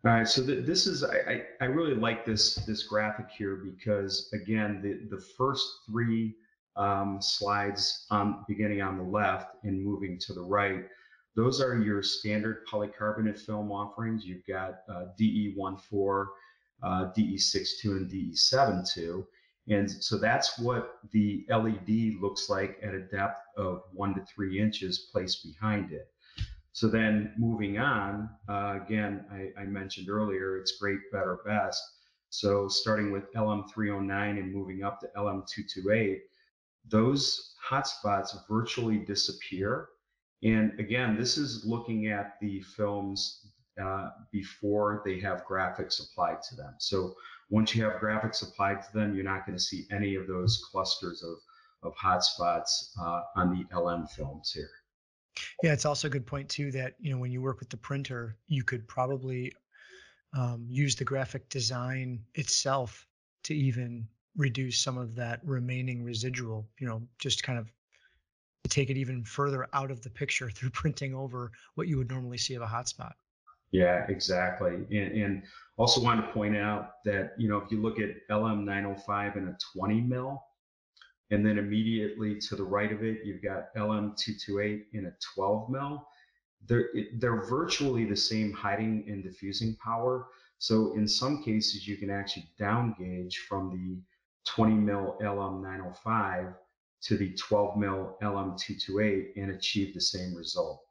All 0.04 0.12
right, 0.12 0.28
so 0.28 0.44
th- 0.44 0.66
this 0.66 0.88
is 0.88 1.04
I, 1.04 1.44
I 1.62 1.66
really 1.66 1.94
like 1.94 2.26
this 2.26 2.56
this 2.66 2.84
graphic 2.84 3.28
here 3.30 3.58
because 3.58 4.32
again 4.34 4.82
the 4.82 5.16
the 5.16 5.22
first 5.38 5.68
three 5.88 6.36
um, 6.76 7.20
slides 7.22 8.06
on 8.10 8.44
beginning 8.48 8.82
on 8.82 8.98
the 8.98 9.04
left 9.04 9.56
and 9.64 9.84
moving 9.84 10.18
to 10.20 10.34
the 10.34 10.42
right, 10.42 10.86
those 11.36 11.62
are 11.62 11.78
your 11.78 12.04
standard 12.04 12.66
polycarbonate 12.68 13.40
film 13.40 13.72
offerings. 13.72 14.26
You've 14.26 14.46
got 14.46 14.80
uh, 14.90 15.06
DE14, 15.20 16.28
uh, 16.84 17.12
DE62, 17.18 17.86
and 17.86 18.12
DE72. 18.12 19.26
And 19.70 19.90
so 19.90 20.18
that's 20.18 20.60
what 20.60 21.00
the 21.12 21.46
LED 21.50 22.22
looks 22.22 22.50
like 22.50 22.80
at 22.84 22.94
a 22.94 23.02
depth 23.02 23.42
of 23.58 23.84
one 23.94 24.16
to 24.16 24.26
three 24.26 24.60
inches 24.60 25.10
placed 25.12 25.44
behind 25.44 25.92
it. 25.94 26.12
So 26.74 26.88
then 26.88 27.34
moving 27.38 27.78
on, 27.78 28.30
uh, 28.50 28.80
again, 28.84 29.26
I, 29.32 29.62
I, 29.62 29.66
mentioned 29.66 30.10
earlier, 30.10 30.58
it's 30.58 30.78
great, 30.78 31.00
better, 31.12 31.40
best. 31.46 31.84
So 32.30 32.70
starting 32.70 33.12
with 33.12 33.32
LM309 33.34 34.40
and 34.40 34.54
moving 34.54 34.82
up 34.84 35.02
to 35.02 35.10
LM228, 35.18 36.20
those 36.88 37.56
hotspots 37.70 38.36
virtually 38.50 39.00
disappear. 39.00 39.90
And 40.44 40.78
again, 40.80 41.16
this 41.16 41.38
is 41.38 41.64
looking 41.66 42.08
at 42.08 42.34
the 42.42 42.62
films 42.62 43.52
uh, 43.82 44.10
before 44.32 45.02
they 45.06 45.20
have 45.20 45.46
graphics 45.46 46.02
applied 46.02 46.42
to 46.50 46.56
them. 46.56 46.76
So 46.80 47.16
once 47.50 47.76
you 47.76 47.84
have 47.84 48.02
graphics 48.02 48.42
applied 48.42 48.82
to 48.82 48.94
them, 48.94 49.16
you're 49.16 49.24
not 49.24 49.46
going 49.46 49.58
to 49.58 49.64
see 49.64 49.86
any 49.92 50.16
of 50.16 50.28
those 50.28 50.64
clusters 50.72 51.24
of, 51.24 51.38
of 51.84 51.96
hotspots 51.96 52.90
uh, 53.00 53.22
on 53.36 53.52
the 53.52 53.78
LM 53.78 54.08
films 54.08 54.52
here. 54.52 54.70
Yeah, 55.64 55.74
it's 55.74 55.86
also 55.86 56.08
a 56.08 56.12
good 56.12 56.26
point 56.26 56.50
too 56.50 56.72
that 56.72 56.96
you 57.00 57.12
know 57.12 57.18
when 57.18 57.32
you 57.32 57.42
work 57.42 57.60
with 57.60 57.70
the 57.70 57.78
printer, 57.78 58.38
you 58.48 58.64
could 58.64 58.88
probably 58.88 59.54
um, 60.38 60.66
use 60.68 60.96
the 60.96 61.06
graphic 61.06 61.50
design 61.50 62.24
itself 62.36 63.08
to 63.44 63.56
even 63.56 64.08
reduce 64.36 64.80
some 64.80 64.98
of 64.98 65.16
that 65.16 65.42
remaining 65.44 66.04
residual, 66.04 66.68
you 66.80 66.88
know, 66.88 67.02
just 67.20 67.44
kind 67.44 67.60
of 67.60 67.72
take 68.70 68.90
it 68.90 68.98
even 68.98 69.24
further 69.24 69.68
out 69.74 69.92
of 69.92 70.02
the 70.02 70.10
picture 70.10 70.50
through 70.50 70.70
printing 70.74 71.14
over 71.14 71.52
what 71.76 71.88
you 71.88 71.98
would 71.98 72.10
normally 72.10 72.38
see 72.38 72.56
of 72.56 72.62
a 72.62 72.68
hotspot. 72.68 73.12
Yeah, 73.72 74.06
exactly. 74.10 74.74
And, 74.92 75.22
and 75.22 75.44
also 75.78 76.02
want 76.02 76.26
to 76.26 76.32
point 76.34 76.58
out 76.58 77.04
that, 77.06 77.32
you 77.38 77.48
know, 77.48 77.58
if 77.58 77.72
you 77.72 77.82
look 77.82 78.00
at 78.00 78.10
LM905 78.30 79.38
in 79.38 79.48
a 79.48 79.58
20 79.78 80.02
mil, 80.02 80.44
and 81.32 81.46
then 81.46 81.58
immediately 81.58 82.38
to 82.38 82.58
the 82.58 82.64
right 82.64 82.92
of 82.92 83.04
it, 83.04 83.20
you've 83.24 83.42
got 83.42 83.74
LM228 83.78 84.84
in 84.94 85.06
a 85.06 85.14
12 85.34 85.70
mil. 85.70 86.06
They're, 86.68 86.90
they're 87.16 87.46
virtually 87.46 88.04
the 88.04 88.18
same 88.18 88.52
hiding 88.52 89.06
and 89.08 89.24
diffusing 89.24 89.78
power. 89.84 90.28
So 90.60 90.94
in 90.96 91.08
some 91.08 91.42
cases, 91.42 91.88
you 91.88 91.96
can 91.96 92.10
actually 92.10 92.50
down 92.60 92.96
gauge 93.00 93.46
from 93.48 93.72
the 93.72 94.02
20 94.48 94.74
mil 94.74 95.18
LM905 95.22 96.54
to 97.04 97.18
the 97.18 97.34
12 97.34 97.78
mil 97.78 98.18
LM228 98.22 99.38
and 99.38 99.52
achieve 99.52 99.94
the 99.94 100.02
same 100.02 100.36
result. 100.36 100.82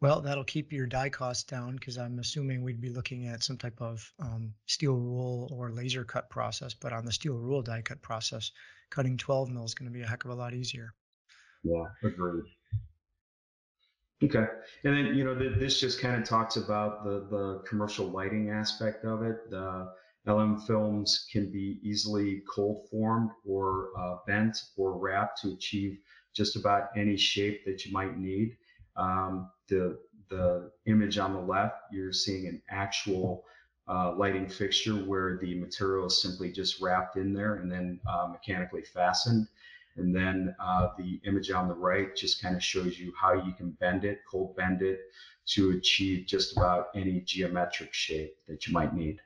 Well, 0.00 0.20
that'll 0.20 0.44
keep 0.44 0.72
your 0.72 0.86
die 0.86 1.08
cost 1.08 1.48
down 1.48 1.76
because 1.76 1.98
I'm 1.98 2.18
assuming 2.18 2.62
we'd 2.62 2.80
be 2.80 2.90
looking 2.90 3.26
at 3.26 3.42
some 3.42 3.56
type 3.56 3.80
of 3.80 4.10
um, 4.18 4.52
steel 4.66 4.94
rule 4.94 5.48
or 5.52 5.70
laser 5.70 6.04
cut 6.04 6.28
process. 6.30 6.74
But 6.74 6.92
on 6.92 7.04
the 7.04 7.12
steel 7.12 7.34
rule 7.34 7.62
die 7.62 7.82
cut 7.82 8.02
process, 8.02 8.50
cutting 8.90 9.16
12 9.16 9.50
mil 9.50 9.64
is 9.64 9.74
going 9.74 9.90
to 9.90 9.92
be 9.92 10.02
a 10.02 10.06
heck 10.06 10.24
of 10.24 10.30
a 10.30 10.34
lot 10.34 10.54
easier. 10.54 10.94
Yeah, 11.62 11.84
agreed. 12.02 12.44
Okay, 14.24 14.46
and 14.84 14.96
then 14.96 15.16
you 15.16 15.24
know 15.24 15.34
this 15.34 15.80
just 15.80 16.00
kind 16.00 16.20
of 16.20 16.28
talks 16.28 16.56
about 16.56 17.02
the 17.02 17.26
the 17.28 17.62
commercial 17.66 18.06
lighting 18.06 18.50
aspect 18.50 19.04
of 19.04 19.22
it. 19.22 19.50
The 19.50 19.92
LM 20.26 20.60
films 20.60 21.26
can 21.32 21.50
be 21.50 21.80
easily 21.82 22.42
cold 22.48 22.88
formed 22.88 23.30
or 23.44 23.90
uh, 23.98 24.16
bent 24.26 24.56
or 24.76 24.96
wrapped 24.98 25.40
to 25.42 25.52
achieve 25.52 25.98
just 26.34 26.56
about 26.56 26.88
any 26.96 27.16
shape 27.16 27.64
that 27.64 27.84
you 27.84 27.92
might 27.92 28.18
need. 28.18 28.56
Um, 28.96 29.50
the 29.68 29.98
the 30.30 30.70
image 30.86 31.18
on 31.18 31.34
the 31.34 31.40
left, 31.40 31.76
you're 31.92 32.12
seeing 32.12 32.46
an 32.46 32.62
actual 32.70 33.44
uh, 33.88 34.14
lighting 34.16 34.48
fixture 34.48 34.94
where 34.94 35.38
the 35.38 35.54
material 35.60 36.06
is 36.06 36.22
simply 36.22 36.50
just 36.50 36.80
wrapped 36.80 37.16
in 37.16 37.34
there 37.34 37.56
and 37.56 37.70
then 37.70 38.00
uh, 38.08 38.28
mechanically 38.28 38.82
fastened. 38.82 39.46
And 39.96 40.14
then 40.16 40.54
uh, 40.58 40.88
the 40.96 41.20
image 41.26 41.50
on 41.50 41.68
the 41.68 41.74
right 41.74 42.16
just 42.16 42.40
kind 42.40 42.56
of 42.56 42.62
shows 42.62 42.98
you 42.98 43.12
how 43.20 43.34
you 43.34 43.52
can 43.52 43.72
bend 43.72 44.04
it, 44.04 44.20
cold 44.30 44.56
bend 44.56 44.80
it 44.80 45.00
to 45.48 45.72
achieve 45.72 46.26
just 46.26 46.56
about 46.56 46.86
any 46.94 47.20
geometric 47.20 47.92
shape 47.92 48.34
that 48.48 48.66
you 48.66 48.72
might 48.72 48.94
need. 48.94 49.20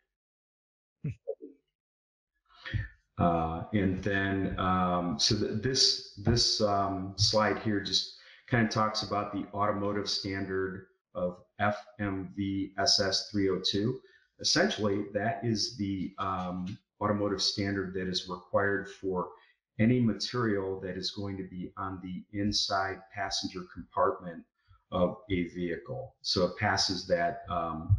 Uh, 3.19 3.63
and 3.73 4.03
then, 4.03 4.59
um, 4.59 5.19
so 5.19 5.37
th- 5.39 5.63
this 5.63 6.15
this 6.19 6.61
um, 6.61 7.15
slide 7.17 7.59
here 7.61 7.81
just 7.81 8.19
kind 8.47 8.67
of 8.67 8.71
talks 8.71 9.03
about 9.03 9.33
the 9.33 9.47
automotive 9.55 10.09
standard 10.09 10.87
of 11.15 11.39
FMVSS 11.61 13.31
302. 13.33 13.99
Essentially, 14.41 15.07
that 15.15 15.41
is 15.43 15.77
the 15.79 16.13
um, 16.19 16.79
automotive 17.01 17.41
standard 17.43 17.95
that 17.95 18.07
is 18.07 18.29
required 18.29 18.89
for 19.01 19.29
any 19.79 20.01
material 20.01 20.81
that 20.81 20.97
is 20.97 21.11
going 21.11 21.37
to 21.37 21.45
be 21.45 21.73
on 21.77 22.01
the 22.03 22.23
inside 22.39 22.99
passenger 23.15 23.63
compartment 23.73 24.45
of 24.93 25.17
a 25.31 25.49
vehicle. 25.49 26.15
So 26.23 26.45
it 26.45 26.57
passes 26.59 27.07
that 27.07 27.43
um, 27.49 27.97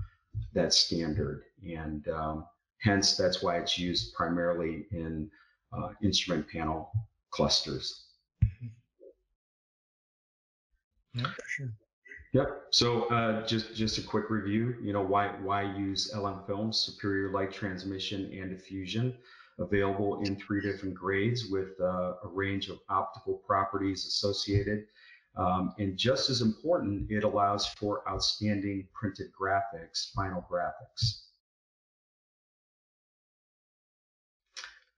that 0.54 0.74
standard, 0.74 1.44
and 1.64 2.08
um, 2.08 2.46
hence 2.80 3.16
that's 3.16 3.42
why 3.42 3.58
it's 3.58 3.78
used 3.78 4.14
primarily 4.14 4.86
in 4.92 5.30
uh, 5.74 5.90
instrument 6.04 6.48
panel 6.48 6.92
clusters. 7.32 8.06
Yeah, 11.14 11.26
sure. 11.48 11.70
Yep. 12.34 12.68
So 12.72 13.04
uh, 13.06 13.46
just 13.48 13.76
just 13.76 13.98
a 13.98 14.02
quick 14.02 14.30
review. 14.30 14.76
You 14.82 14.94
know 14.94 15.02
why 15.02 15.30
why 15.42 15.64
use 15.64 16.12
LM 16.16 16.42
films? 16.46 16.80
Superior 16.80 17.32
light 17.32 17.52
transmission 17.52 18.32
and 18.34 18.50
diffusion, 18.50 19.18
available 19.60 20.22
in 20.22 20.36
three 20.36 20.62
different 20.62 20.94
grades 20.94 21.48
with 21.50 21.70
uh, 21.82 22.14
a 22.24 22.28
range 22.28 22.70
of 22.70 22.80
optical 22.90 23.42
properties 23.48 24.06
associated. 24.06 24.86
Um, 25.38 25.74
and 25.78 25.98
just 25.98 26.30
as 26.30 26.42
important, 26.42 27.12
it 27.12 27.24
allows 27.24 27.68
for 27.68 28.08
outstanding 28.10 28.88
printed 28.94 29.28
graphics, 29.40 30.12
final 30.14 30.46
graphics. 30.52 31.27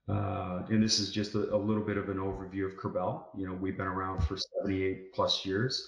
Uh, 0.09 0.63
and 0.69 0.81
this 0.81 0.99
is 0.99 1.11
just 1.11 1.35
a, 1.35 1.53
a, 1.53 1.57
little 1.57 1.83
bit 1.83 1.97
of 1.97 2.09
an 2.09 2.17
overview 2.17 2.65
of 2.65 2.75
Curbell. 2.77 3.29
You 3.37 3.47
know, 3.47 3.53
we've 3.53 3.77
been 3.77 3.85
around 3.85 4.21
for 4.21 4.37
78 4.37 5.13
plus 5.13 5.45
years. 5.45 5.87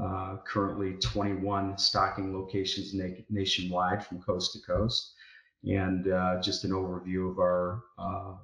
Uh, 0.00 0.36
currently 0.46 0.94
21 0.94 1.76
stocking 1.76 2.34
locations 2.34 2.94
na- 2.94 3.22
nationwide 3.28 4.04
from 4.04 4.20
coast 4.22 4.52
to 4.52 4.60
coast. 4.60 5.14
And 5.64 6.10
uh, 6.10 6.40
just 6.40 6.64
an 6.64 6.70
overview 6.70 7.30
of 7.30 7.38
our 7.38 7.82
uh, 7.98 8.34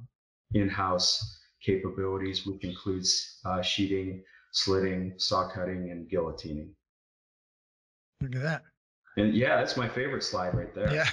in-house 0.53 1.41
capabilities, 1.65 2.47
which 2.47 2.63
includes 2.63 3.41
uh, 3.45 3.63
sheeting, 3.63 4.23
slitting, 4.53 5.15
saw 5.17 5.49
cutting, 5.49 5.91
and 5.91 6.09
guillotining. 6.11 6.69
Look 8.21 8.37
at 8.37 8.43
that. 8.43 8.63
And 9.17 9.35
yeah, 9.35 9.57
that's 9.57 9.77
my 9.77 9.89
favorite 9.89 10.23
slide 10.23 10.55
right 10.55 10.75
there. 10.75 10.93
Yeah. 10.93 11.09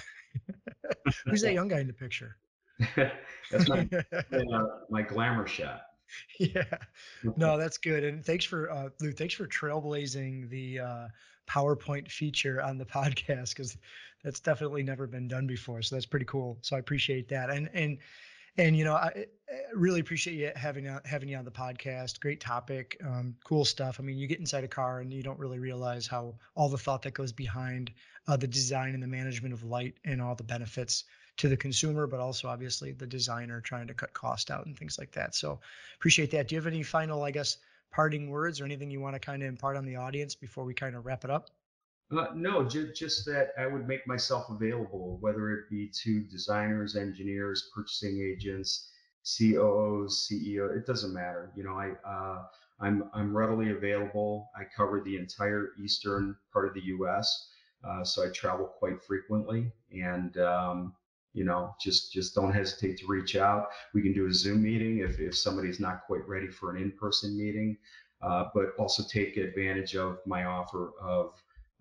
Who's 1.25 1.41
that 1.41 1.53
young 1.53 1.69
guy 1.69 1.79
in 1.79 1.87
the 1.87 1.93
picture? 1.93 2.37
that's 3.51 3.69
my, 3.69 3.87
uh, 4.31 4.65
my 4.89 5.01
glamour 5.01 5.47
shot. 5.47 5.81
Yeah, 6.39 6.63
no, 7.37 7.57
that's 7.57 7.77
good. 7.77 8.03
And 8.03 8.23
thanks 8.23 8.45
for 8.45 8.71
uh, 8.71 8.89
Lou. 9.01 9.11
Thanks 9.11 9.33
for 9.33 9.47
trailblazing 9.47 10.49
the 10.49 10.79
uh, 10.79 11.07
PowerPoint 11.49 12.09
feature 12.11 12.61
on 12.61 12.77
the 12.77 12.85
podcast 12.85 13.55
because 13.55 13.77
that's 14.23 14.39
definitely 14.39 14.83
never 14.83 15.07
been 15.07 15.27
done 15.27 15.47
before. 15.47 15.81
So 15.81 15.95
that's 15.95 16.05
pretty 16.05 16.25
cool. 16.25 16.57
So 16.61 16.75
I 16.75 16.79
appreciate 16.79 17.29
that. 17.29 17.49
And 17.49 17.69
and 17.73 17.97
And 18.57 18.77
you 18.77 18.85
know, 18.85 18.93
I, 18.93 19.25
really 19.73 19.99
appreciate 19.99 20.35
you 20.35 20.51
having 20.55 20.85
having 21.05 21.29
you 21.29 21.37
on 21.37 21.45
the 21.45 21.51
podcast. 21.51 22.19
Great 22.19 22.39
topic, 22.39 22.97
um, 23.03 23.35
cool 23.43 23.65
stuff. 23.65 23.99
I 23.99 24.03
mean, 24.03 24.17
you 24.17 24.27
get 24.27 24.39
inside 24.39 24.63
a 24.63 24.67
car 24.67 24.99
and 24.99 25.11
you 25.11 25.23
don't 25.23 25.39
really 25.39 25.59
realize 25.59 26.05
how 26.07 26.35
all 26.55 26.69
the 26.69 26.77
thought 26.77 27.01
that 27.03 27.13
goes 27.13 27.31
behind 27.31 27.91
uh, 28.27 28.37
the 28.37 28.47
design 28.47 28.93
and 28.93 29.01
the 29.01 29.07
management 29.07 29.53
of 29.53 29.63
light 29.63 29.95
and 30.05 30.21
all 30.21 30.35
the 30.35 30.43
benefits 30.43 31.05
to 31.37 31.49
the 31.49 31.57
consumer, 31.57 32.07
but 32.07 32.19
also 32.19 32.47
obviously 32.47 32.91
the 32.91 33.07
designer 33.07 33.59
trying 33.59 33.87
to 33.87 33.93
cut 33.93 34.13
cost 34.13 34.51
out 34.51 34.65
and 34.65 34.77
things 34.77 34.97
like 34.99 35.11
that. 35.11 35.35
So 35.35 35.59
appreciate 35.95 36.31
that. 36.31 36.47
Do 36.47 36.55
you 36.55 36.61
have 36.61 36.67
any 36.67 36.83
final, 36.83 37.23
I 37.23 37.31
guess, 37.31 37.57
parting 37.91 38.29
words 38.29 38.61
or 38.61 38.65
anything 38.65 38.91
you 38.91 38.99
want 38.99 39.15
to 39.15 39.19
kind 39.19 39.41
of 39.41 39.49
impart 39.49 39.77
on 39.77 39.85
the 39.85 39.95
audience 39.95 40.35
before 40.35 40.63
we 40.63 40.73
kind 40.73 40.95
of 40.95 41.05
wrap 41.05 41.23
it 41.23 41.31
up? 41.31 41.49
Uh, 42.11 42.27
no, 42.35 42.63
just, 42.63 42.95
just 42.95 43.25
that 43.25 43.49
I 43.57 43.65
would 43.65 43.87
make 43.87 44.05
myself 44.05 44.49
available, 44.49 45.17
whether 45.21 45.51
it 45.51 45.69
be 45.69 45.89
to 46.03 46.21
designers, 46.21 46.95
engineers, 46.95 47.71
purchasing 47.73 48.21
agents, 48.21 48.89
COOs, 49.25 50.27
CEO. 50.29 50.75
It 50.75 50.85
doesn't 50.85 51.13
matter. 51.13 51.51
You 51.55 51.63
know, 51.63 51.73
I 51.73 51.91
uh, 52.07 52.43
I'm 52.79 53.09
I'm 53.13 53.35
readily 53.35 53.71
available. 53.71 54.49
I 54.55 54.63
cover 54.75 55.01
the 55.01 55.17
entire 55.17 55.69
eastern 55.81 56.35
part 56.51 56.67
of 56.67 56.73
the 56.73 56.81
U.S., 56.81 57.49
uh, 57.83 58.03
so 58.03 58.25
I 58.25 58.29
travel 58.29 58.67
quite 58.67 59.01
frequently, 59.01 59.71
and 59.91 60.37
um, 60.37 60.93
you 61.33 61.43
know, 61.43 61.75
just 61.81 62.13
just 62.13 62.35
don't 62.35 62.53
hesitate 62.53 62.97
to 62.99 63.07
reach 63.07 63.35
out. 63.35 63.67
We 63.93 64.01
can 64.01 64.13
do 64.13 64.27
a 64.27 64.33
Zoom 64.33 64.63
meeting 64.63 64.99
if 64.99 65.19
if 65.19 65.35
somebody's 65.35 65.79
not 65.79 66.05
quite 66.05 66.27
ready 66.27 66.47
for 66.47 66.75
an 66.75 66.81
in-person 66.81 67.37
meeting, 67.37 67.77
uh, 68.21 68.45
but 68.53 68.73
also 68.77 69.03
take 69.03 69.37
advantage 69.37 69.95
of 69.95 70.19
my 70.25 70.45
offer 70.45 70.93
of 71.01 71.33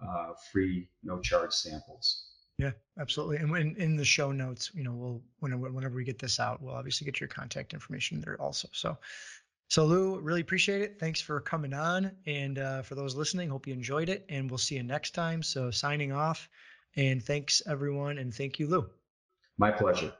uh, 0.04 0.32
free, 0.50 0.88
no 1.02 1.20
charge 1.20 1.52
samples. 1.52 2.28
Yeah, 2.58 2.72
absolutely. 2.98 3.38
And 3.38 3.50
when 3.50 3.74
in 3.76 3.96
the 3.96 4.04
show 4.04 4.32
notes, 4.32 4.70
you 4.74 4.84
know, 4.84 4.92
we'll 4.92 5.22
whenever 5.40 5.70
whenever 5.70 5.96
we 5.96 6.04
get 6.04 6.18
this 6.18 6.40
out, 6.40 6.62
we'll 6.62 6.74
obviously 6.74 7.04
get 7.04 7.20
your 7.20 7.28
contact 7.28 7.74
information 7.74 8.20
there 8.20 8.40
also. 8.40 8.68
So, 8.72 8.98
so 9.68 9.84
Lou, 9.84 10.18
really 10.20 10.42
appreciate 10.42 10.82
it. 10.82 10.98
Thanks 10.98 11.20
for 11.20 11.40
coming 11.40 11.74
on, 11.74 12.12
and 12.26 12.58
uh, 12.58 12.82
for 12.82 12.94
those 12.94 13.16
listening, 13.16 13.48
hope 13.48 13.66
you 13.66 13.72
enjoyed 13.72 14.08
it, 14.08 14.24
and 14.28 14.50
we'll 14.50 14.58
see 14.58 14.76
you 14.76 14.82
next 14.82 15.12
time. 15.12 15.42
So, 15.42 15.70
signing 15.70 16.12
off, 16.12 16.48
and 16.96 17.22
thanks 17.22 17.62
everyone, 17.66 18.18
and 18.18 18.34
thank 18.34 18.58
you, 18.58 18.68
Lou. 18.68 18.90
My 19.58 19.70
pleasure. 19.70 20.12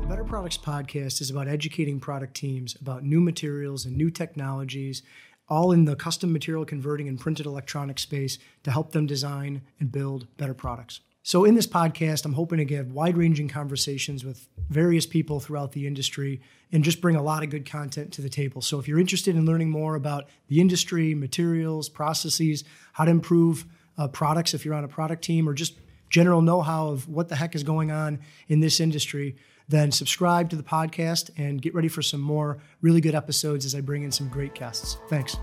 The 0.00 0.06
Better 0.08 0.24
Products 0.24 0.58
podcast 0.58 1.20
is 1.20 1.30
about 1.30 1.48
educating 1.48 2.00
product 2.00 2.34
teams 2.34 2.76
about 2.80 3.04
new 3.04 3.20
materials 3.20 3.86
and 3.86 3.96
new 3.96 4.10
technologies, 4.10 5.02
all 5.48 5.72
in 5.72 5.84
the 5.84 5.96
custom 5.96 6.32
material 6.32 6.64
converting 6.64 7.08
and 7.08 7.20
printed 7.20 7.46
electronic 7.46 7.98
space 7.98 8.38
to 8.64 8.70
help 8.70 8.92
them 8.92 9.06
design 9.06 9.62
and 9.78 9.92
build 9.92 10.26
better 10.36 10.54
products. 10.54 11.00
So, 11.24 11.44
in 11.44 11.54
this 11.54 11.68
podcast, 11.68 12.24
I'm 12.24 12.32
hoping 12.32 12.58
to 12.58 12.64
give 12.64 12.92
wide 12.92 13.16
ranging 13.16 13.46
conversations 13.46 14.24
with 14.24 14.48
various 14.68 15.06
people 15.06 15.38
throughout 15.38 15.70
the 15.70 15.86
industry 15.86 16.40
and 16.72 16.82
just 16.82 17.00
bring 17.00 17.14
a 17.14 17.22
lot 17.22 17.44
of 17.44 17.50
good 17.50 17.64
content 17.64 18.12
to 18.14 18.22
the 18.22 18.28
table. 18.28 18.60
So, 18.60 18.80
if 18.80 18.88
you're 18.88 18.98
interested 18.98 19.36
in 19.36 19.46
learning 19.46 19.70
more 19.70 19.94
about 19.94 20.28
the 20.48 20.60
industry, 20.60 21.14
materials, 21.14 21.88
processes, 21.88 22.64
how 22.92 23.04
to 23.04 23.10
improve 23.12 23.66
uh, 23.96 24.08
products 24.08 24.52
if 24.52 24.64
you're 24.64 24.74
on 24.74 24.82
a 24.82 24.88
product 24.88 25.22
team, 25.22 25.48
or 25.48 25.54
just 25.54 25.78
general 26.10 26.42
know 26.42 26.60
how 26.60 26.88
of 26.88 27.08
what 27.08 27.28
the 27.28 27.36
heck 27.36 27.54
is 27.54 27.62
going 27.62 27.92
on 27.92 28.18
in 28.48 28.58
this 28.58 28.80
industry, 28.80 29.36
then 29.68 29.92
subscribe 29.92 30.50
to 30.50 30.56
the 30.56 30.62
podcast 30.62 31.30
and 31.36 31.62
get 31.62 31.72
ready 31.72 31.88
for 31.88 32.02
some 32.02 32.20
more 32.20 32.58
really 32.80 33.00
good 33.00 33.14
episodes 33.14 33.64
as 33.64 33.76
I 33.76 33.80
bring 33.80 34.02
in 34.02 34.10
some 34.10 34.28
great 34.28 34.54
guests. 34.54 34.98
Thanks. 35.08 35.36